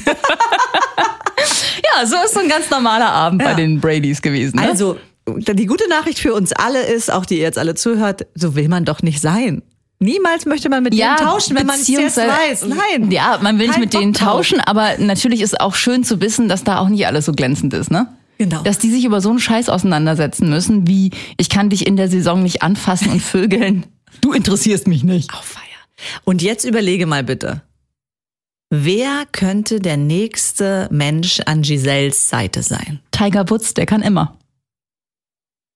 Ja, 2.03 2.07
so 2.07 2.17
ist 2.25 2.35
so 2.35 2.41
ein 2.41 2.49
ganz 2.49 2.69
normaler 2.71 3.11
Abend 3.11 3.43
Ja. 3.43 3.49
bei 3.49 3.55
den 3.55 3.81
Bradys 3.81 4.23
gewesen. 4.23 4.57
Ne? 4.57 4.69
Also, 4.69 4.97
die 5.27 5.67
gute 5.67 5.89
Nachricht 5.89 6.19
für 6.19 6.35
uns 6.35 6.53
alle 6.53 6.83
ist, 6.83 7.13
auch 7.13 7.25
die 7.25 7.37
ihr 7.37 7.43
jetzt 7.43 7.59
alle 7.59 7.75
zuhört, 7.75 8.27
so 8.35 8.55
will 8.57 8.69
man 8.69 8.85
doch 8.85 9.03
nicht 9.03 9.21
sein. 9.21 9.63
Niemals 10.01 10.47
möchte 10.47 10.69
man 10.69 10.83
mit 10.83 10.95
denen 10.95 11.17
tauschen, 11.17 11.57
wenn 11.57 11.67
man 11.67 11.79
es 11.79 11.87
jetzt 11.87 12.17
weiß. 12.17 12.67
Nein. 12.67 13.11
Ja, 13.13 13.39
man 13.41 13.61
will 13.61 13.69
nicht 13.69 13.79
mit 13.79 13.95
denen 13.95 14.13
Bock 14.13 14.21
drauf. 14.21 14.29
tauschen, 14.39 14.59
aber 14.61 14.99
natürlich 14.99 15.41
ist 15.41 15.61
auch 15.61 15.77
schön 15.77 16.03
zu 16.03 16.21
wissen, 16.21 16.49
dass 16.49 16.65
da 16.65 16.79
auch 16.79 16.89
nicht 16.89 17.07
alles 17.07 17.27
so 17.27 17.33
glänzend 17.33 17.73
ist, 17.73 17.91
ne? 17.93 18.09
Genau. 18.39 18.63
Dass 18.63 18.79
die 18.79 18.91
sich 18.91 19.05
über 19.05 19.21
so 19.21 19.31
einen 19.31 19.39
Scheiß 19.39 19.69
auseinandersetzen 19.69 20.51
müssen, 20.51 20.89
wie 20.89 21.13
ich 21.37 21.49
kann 21.49 21.71
dich 21.71 21.87
in 21.87 21.97
der 21.97 22.09
Saison 22.09 22.43
nicht 22.43 22.63
anfassen 22.63 23.11
und 23.13 23.21
vögeln. 23.23 23.87
Du 24.21 24.33
interessierst 24.33 24.89
mich 24.89 25.05
nicht. 25.05 25.33
Auf 25.33 25.45
Feier. 25.45 25.63
Und 26.25 26.43
jetzt 26.43 26.65
überlege 26.65 27.07
mal 27.07 27.23
bitte. 27.23 27.63
Wer 28.75 29.27
könnte 29.33 29.81
der 29.81 29.99
nächste 29.99 30.89
Mensch 30.91 31.41
an 31.45 31.61
Giselles 31.61 32.31
Seite 32.31 32.63
sein? 32.63 33.01
Tiger 33.11 33.51
Woods, 33.51 33.75
der 33.75 33.85
kann 33.85 34.01
immer. 34.01 34.39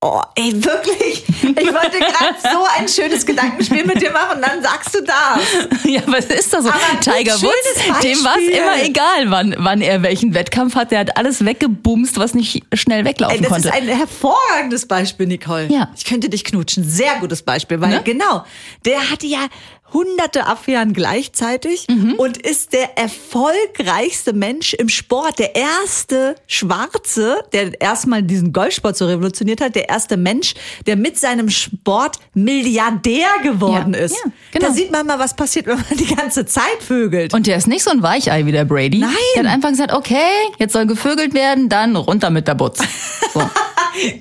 Oh, 0.02 0.22
ey, 0.34 0.52
wirklich? 0.64 1.24
Ich 1.28 1.74
wollte 1.74 1.98
gerade 1.98 2.36
so 2.42 2.64
ein 2.78 2.88
schönes 2.88 3.26
Gedankenspiel 3.26 3.84
mit 3.84 4.00
dir 4.00 4.12
machen, 4.12 4.40
dann 4.40 4.62
sagst 4.62 4.94
du 4.94 5.02
das. 5.02 5.84
Ja, 5.84 6.00
was 6.06 6.24
ist 6.26 6.52
das 6.54 6.64
so? 6.64 6.70
Aber 6.70 7.00
Tiger 7.00 7.34
Woods, 7.42 8.02
dem 8.02 8.24
war 8.24 8.36
es 8.38 8.48
immer 8.58 8.82
egal, 8.82 9.30
wann, 9.30 9.54
wann 9.58 9.82
er 9.82 10.02
welchen 10.02 10.32
Wettkampf 10.34 10.74
hat. 10.74 10.90
Der 10.90 11.00
hat 11.00 11.18
alles 11.18 11.44
weggebumst, 11.44 12.18
was 12.18 12.32
nicht 12.32 12.62
schnell 12.72 13.04
weglaufen 13.04 13.36
Ey, 13.36 13.42
das 13.42 13.50
konnte. 13.52 13.68
ist 13.68 13.74
ein 13.74 13.88
hervorragendes 13.88 14.86
Beispiel, 14.88 15.26
Nicole. 15.26 15.66
Ja. 15.66 15.90
Ich 15.96 16.06
könnte 16.06 16.30
dich 16.30 16.44
knutschen. 16.44 16.82
Sehr 16.82 17.16
gutes 17.20 17.42
Beispiel, 17.42 17.78
weil 17.80 17.90
Ne? 17.90 18.00
genau, 18.04 18.44
der 18.86 19.10
hatte 19.10 19.26
ja 19.26 19.46
hunderte 19.96 20.46
Affären 20.46 20.92
gleichzeitig 20.92 21.86
Mhm. 21.88 22.14
und 22.18 22.36
ist 22.36 22.74
der 22.74 22.98
erfolgreichste 22.98 24.34
Mensch 24.34 24.74
im 24.74 24.88
Sport. 24.90 25.38
Der 25.38 25.54
erste 25.56 26.34
Schwarze, 26.46 27.38
der 27.52 27.80
erstmal 27.80 28.22
diesen 28.22 28.52
Golfsport 28.52 28.96
so 28.96 29.06
revolutioniert 29.06 29.60
hat. 29.62 29.74
Der 29.74 29.88
erste 29.88 30.16
Mensch, 30.18 30.54
der 30.86 30.96
mit 30.96 31.18
seinem 31.18 31.48
Sport 31.48 32.18
Milliardär 32.34 33.26
geworden 33.42 33.94
Ja, 33.94 34.00
ist. 34.00 34.16
ja, 34.22 34.30
genau. 34.52 34.66
Da 34.68 34.72
sieht 34.74 34.90
man 34.92 35.06
mal, 35.06 35.18
was 35.18 35.34
passiert, 35.34 35.66
wenn 35.66 35.76
man 35.76 35.96
die 35.98 36.14
ganze 36.14 36.44
Zeit 36.44 36.82
vögelt. 36.86 37.32
Und 37.32 37.46
der 37.46 37.56
ist 37.56 37.66
nicht 37.66 37.82
so 37.82 37.90
ein 37.90 38.02
Weichei 38.02 38.44
wie 38.44 38.52
der 38.52 38.64
Brady. 38.66 38.98
Nein. 38.98 39.12
Der 39.34 39.44
hat 39.44 39.50
einfach 39.52 39.70
gesagt, 39.70 39.92
okay, 39.94 40.28
jetzt 40.58 40.74
soll 40.74 40.86
gevögelt 40.86 41.32
werden, 41.32 41.68
dann 41.70 41.96
runter 41.96 42.28
mit 42.30 42.46
der 42.46 42.54
Butz. 42.54 42.80
So, 43.32 43.40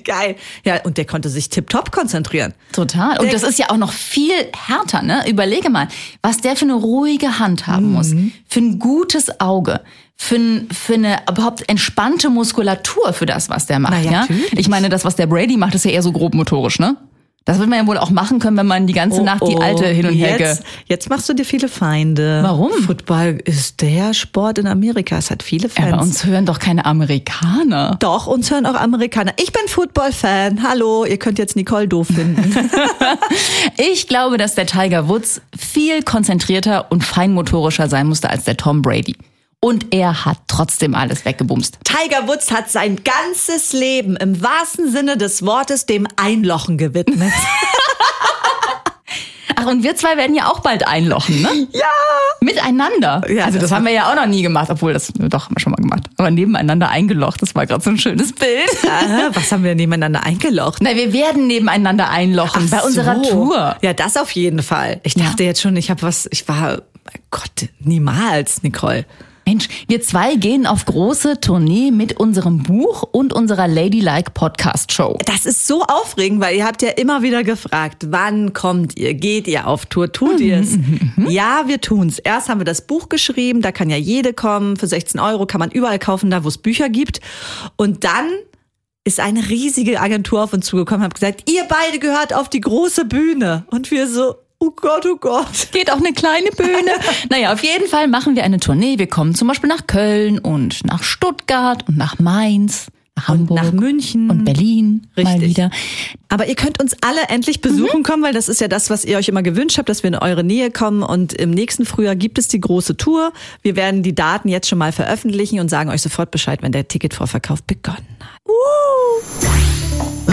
Geil. 0.04 0.36
Ja, 0.64 0.80
und 0.84 0.96
der 0.98 1.04
konnte 1.04 1.28
sich 1.28 1.48
tipptopp 1.48 1.90
konzentrieren. 1.92 2.54
total. 2.72 3.18
Und 3.18 3.26
Der- 3.26 3.32
das 3.32 3.42
ist 3.42 3.58
ja 3.58 3.70
auch 3.70 3.76
noch 3.76 3.92
viel 3.92 4.32
härter, 4.66 5.02
ne? 5.02 5.28
Überlege 5.28 5.70
mal, 5.70 5.88
was 6.22 6.38
der 6.38 6.56
für 6.56 6.64
eine 6.64 6.74
ruhige 6.74 7.38
Hand 7.38 7.66
haben 7.66 7.92
muss, 7.92 8.08
Mhm. 8.10 8.32
für 8.48 8.60
ein 8.60 8.78
gutes 8.78 9.40
Auge. 9.40 9.80
Für, 10.18 10.36
ein, 10.36 10.68
für 10.72 10.94
eine 10.94 11.18
überhaupt 11.30 11.68
entspannte 11.68 12.30
Muskulatur 12.30 13.12
für 13.12 13.26
das, 13.26 13.50
was 13.50 13.66
der 13.66 13.78
macht. 13.78 13.92
Na 13.94 14.00
ja, 14.00 14.10
ja? 14.12 14.20
natürlich. 14.22 14.52
Ich 14.58 14.68
meine, 14.68 14.88
das, 14.88 15.04
was 15.04 15.14
der 15.16 15.26
Brady 15.26 15.58
macht, 15.58 15.74
ist 15.74 15.84
ja 15.84 15.90
eher 15.90 16.02
so 16.02 16.10
grob 16.12 16.34
motorisch, 16.34 16.78
ne? 16.78 16.96
Das 17.46 17.60
wird 17.60 17.68
man 17.70 17.78
ja 17.78 17.86
wohl 17.86 17.96
auch 17.96 18.10
machen 18.10 18.40
können, 18.40 18.56
wenn 18.56 18.66
man 18.66 18.88
die 18.88 18.92
ganze 18.92 19.22
Nacht 19.22 19.40
die 19.46 19.56
alte 19.56 19.86
hin 19.86 20.04
und 20.06 20.14
her 20.14 20.34
Oh, 20.36 20.40
jetzt, 20.42 20.62
jetzt 20.86 21.08
machst 21.08 21.28
du 21.28 21.32
dir 21.32 21.44
viele 21.44 21.68
Feinde. 21.68 22.40
Warum? 22.42 22.72
Football 22.72 23.38
ist 23.44 23.80
der 23.82 24.14
Sport 24.14 24.58
in 24.58 24.66
Amerika. 24.66 25.16
Es 25.16 25.30
hat 25.30 25.44
viele 25.44 25.68
Fans. 25.68 25.90
bei 25.92 25.96
uns 25.96 26.24
hören 26.24 26.44
doch 26.44 26.58
keine 26.58 26.84
Amerikaner. 26.84 27.96
Doch, 28.00 28.26
uns 28.26 28.50
hören 28.50 28.66
auch 28.66 28.74
Amerikaner. 28.74 29.32
Ich 29.36 29.52
bin 29.52 29.62
Football-Fan. 29.68 30.64
Hallo, 30.68 31.04
ihr 31.04 31.18
könnt 31.18 31.38
jetzt 31.38 31.54
Nicole 31.54 31.86
doof 31.86 32.08
finden. 32.08 32.52
Ich 33.76 34.08
glaube, 34.08 34.38
dass 34.38 34.54
der 34.54 34.66
Tiger 34.66 35.08
Woods 35.08 35.40
viel 35.56 36.02
konzentrierter 36.02 36.90
und 36.90 37.04
feinmotorischer 37.04 37.88
sein 37.88 38.08
musste 38.08 38.28
als 38.28 38.44
der 38.44 38.56
Tom 38.56 38.82
Brady. 38.82 39.16
Und 39.66 39.92
er 39.92 40.24
hat 40.24 40.38
trotzdem 40.46 40.94
alles 40.94 41.24
weggebumst. 41.24 41.80
Tiger 41.82 42.28
Woods 42.28 42.52
hat 42.52 42.70
sein 42.70 43.00
ganzes 43.02 43.72
Leben 43.72 44.14
im 44.14 44.40
wahrsten 44.40 44.92
Sinne 44.92 45.16
des 45.16 45.44
Wortes 45.44 45.86
dem 45.86 46.06
Einlochen 46.14 46.78
gewidmet. 46.78 47.32
Ach, 49.56 49.66
und 49.66 49.82
wir 49.82 49.96
zwei 49.96 50.16
werden 50.16 50.36
ja 50.36 50.52
auch 50.52 50.60
bald 50.60 50.86
einlochen, 50.86 51.42
ne? 51.42 51.66
ja. 51.72 51.80
Miteinander. 52.40 53.28
Ja, 53.28 53.46
also 53.46 53.58
das 53.58 53.70
das 53.70 53.76
haben 53.76 53.86
wir 53.86 53.92
ja 53.92 54.08
auch 54.08 54.14
noch 54.14 54.26
nie 54.26 54.42
gemacht, 54.42 54.70
obwohl 54.70 54.92
das 54.92 55.12
doch 55.12 55.46
haben 55.46 55.56
wir 55.56 55.60
schon 55.60 55.72
mal 55.72 55.82
gemacht. 55.82 56.04
Aber 56.16 56.30
nebeneinander 56.30 56.88
eingelocht, 56.88 57.42
das 57.42 57.56
war 57.56 57.66
gerade 57.66 57.82
so 57.82 57.90
ein 57.90 57.98
schönes 57.98 58.32
Bild. 58.32 58.70
Äh, 58.84 59.30
was 59.32 59.50
haben 59.50 59.64
wir 59.64 59.74
nebeneinander 59.74 60.22
eingelocht? 60.22 60.80
Na, 60.80 60.94
wir 60.94 61.12
werden 61.12 61.48
nebeneinander 61.48 62.08
einlochen 62.08 62.70
bei 62.70 62.78
Ach 62.78 62.84
unserer 62.84 63.16
so. 63.24 63.30
Tour. 63.30 63.76
Ja, 63.82 63.94
das 63.94 64.16
auf 64.16 64.30
jeden 64.30 64.62
Fall. 64.62 65.00
Ich 65.02 65.14
dachte 65.14 65.42
jetzt 65.42 65.60
schon, 65.60 65.74
ich 65.74 65.90
habe 65.90 66.02
was, 66.02 66.28
ich 66.30 66.46
war, 66.46 66.82
mein 67.02 67.20
Gott, 67.32 67.68
niemals, 67.80 68.62
Nicole. 68.62 69.06
Mensch, 69.48 69.68
wir 69.86 70.02
zwei 70.02 70.34
gehen 70.34 70.66
auf 70.66 70.86
große 70.86 71.38
Tournee 71.40 71.92
mit 71.92 72.18
unserem 72.18 72.64
Buch 72.64 73.04
und 73.04 73.32
unserer 73.32 73.68
Ladylike 73.68 74.32
Podcast 74.32 74.90
Show. 74.92 75.16
Das 75.24 75.46
ist 75.46 75.68
so 75.68 75.84
aufregend, 75.84 76.40
weil 76.40 76.56
ihr 76.56 76.66
habt 76.66 76.82
ja 76.82 76.88
immer 76.88 77.22
wieder 77.22 77.44
gefragt, 77.44 78.08
wann 78.10 78.54
kommt 78.54 78.98
ihr? 78.98 79.14
Geht 79.14 79.46
ihr 79.46 79.68
auf 79.68 79.86
Tour? 79.86 80.08
Mhm, 80.08 80.12
Tut 80.12 80.40
ihr 80.40 80.58
es? 80.58 80.76
Ja, 81.28 81.62
wir 81.68 81.80
tun's. 81.80 82.18
Erst 82.18 82.48
haben 82.48 82.58
wir 82.58 82.64
das 82.64 82.88
Buch 82.88 83.08
geschrieben, 83.08 83.62
da 83.62 83.70
kann 83.70 83.88
ja 83.88 83.96
jede 83.96 84.32
kommen. 84.32 84.76
Für 84.76 84.88
16 84.88 85.20
Euro 85.20 85.46
kann 85.46 85.60
man 85.60 85.70
überall 85.70 86.00
kaufen, 86.00 86.28
da 86.28 86.42
wo 86.42 86.48
es 86.48 86.58
Bücher 86.58 86.88
gibt. 86.88 87.20
Und 87.76 88.02
dann 88.02 88.28
ist 89.04 89.20
eine 89.20 89.48
riesige 89.48 90.00
Agentur 90.00 90.42
auf 90.42 90.54
uns 90.54 90.66
zugekommen 90.66 91.02
und 91.02 91.10
hat 91.10 91.14
gesagt, 91.14 91.48
ihr 91.48 91.62
beide 91.68 92.00
gehört 92.00 92.34
auf 92.34 92.48
die 92.48 92.60
große 92.60 93.04
Bühne. 93.04 93.64
Und 93.70 93.92
wir 93.92 94.08
so, 94.08 94.34
oh 94.58 94.70
Gott, 94.70 95.06
oh 95.06 95.16
Gott. 95.16 95.68
Geht 95.72 95.90
auch 95.92 95.98
eine 95.98 96.12
kleine 96.12 96.50
Bühne. 96.50 96.92
naja, 97.30 97.52
auf 97.52 97.62
jeden 97.62 97.86
Fall 97.88 98.08
machen 98.08 98.36
wir 98.36 98.44
eine 98.44 98.58
Tournee. 98.58 98.98
Wir 98.98 99.06
kommen 99.06 99.34
zum 99.34 99.48
Beispiel 99.48 99.68
nach 99.68 99.86
Köln 99.86 100.38
und 100.38 100.84
nach 100.84 101.02
Stuttgart 101.02 101.86
und 101.88 101.96
nach 101.96 102.18
Mainz, 102.18 102.86
nach 103.16 103.28
Hamburg 103.28 103.62
nach 103.62 103.72
München. 103.72 104.30
und 104.30 104.44
Berlin 104.44 105.06
mal 105.16 105.26
Richtig. 105.26 105.50
wieder. 105.50 105.70
Aber 106.28 106.46
ihr 106.48 106.54
könnt 106.54 106.80
uns 106.80 106.94
alle 107.00 107.22
endlich 107.28 107.60
besuchen 107.60 108.02
kommen, 108.02 108.22
weil 108.22 108.34
das 108.34 108.48
ist 108.48 108.60
ja 108.60 108.68
das, 108.68 108.90
was 108.90 109.04
ihr 109.04 109.16
euch 109.18 109.28
immer 109.28 109.42
gewünscht 109.42 109.78
habt, 109.78 109.88
dass 109.88 110.02
wir 110.02 110.08
in 110.08 110.16
eure 110.16 110.44
Nähe 110.44 110.70
kommen. 110.70 111.02
Und 111.02 111.32
im 111.32 111.50
nächsten 111.50 111.86
Frühjahr 111.86 112.16
gibt 112.16 112.38
es 112.38 112.48
die 112.48 112.60
große 112.60 112.96
Tour. 112.96 113.32
Wir 113.62 113.76
werden 113.76 114.02
die 114.02 114.14
Daten 114.14 114.48
jetzt 114.48 114.68
schon 114.68 114.78
mal 114.78 114.92
veröffentlichen 114.92 115.60
und 115.60 115.68
sagen 115.68 115.90
euch 115.90 116.02
sofort 116.02 116.30
Bescheid, 116.30 116.62
wenn 116.62 116.72
der 116.72 116.88
Ticketvorverkauf 116.88 117.62
begonnen 117.62 118.06
hat. 118.20 118.36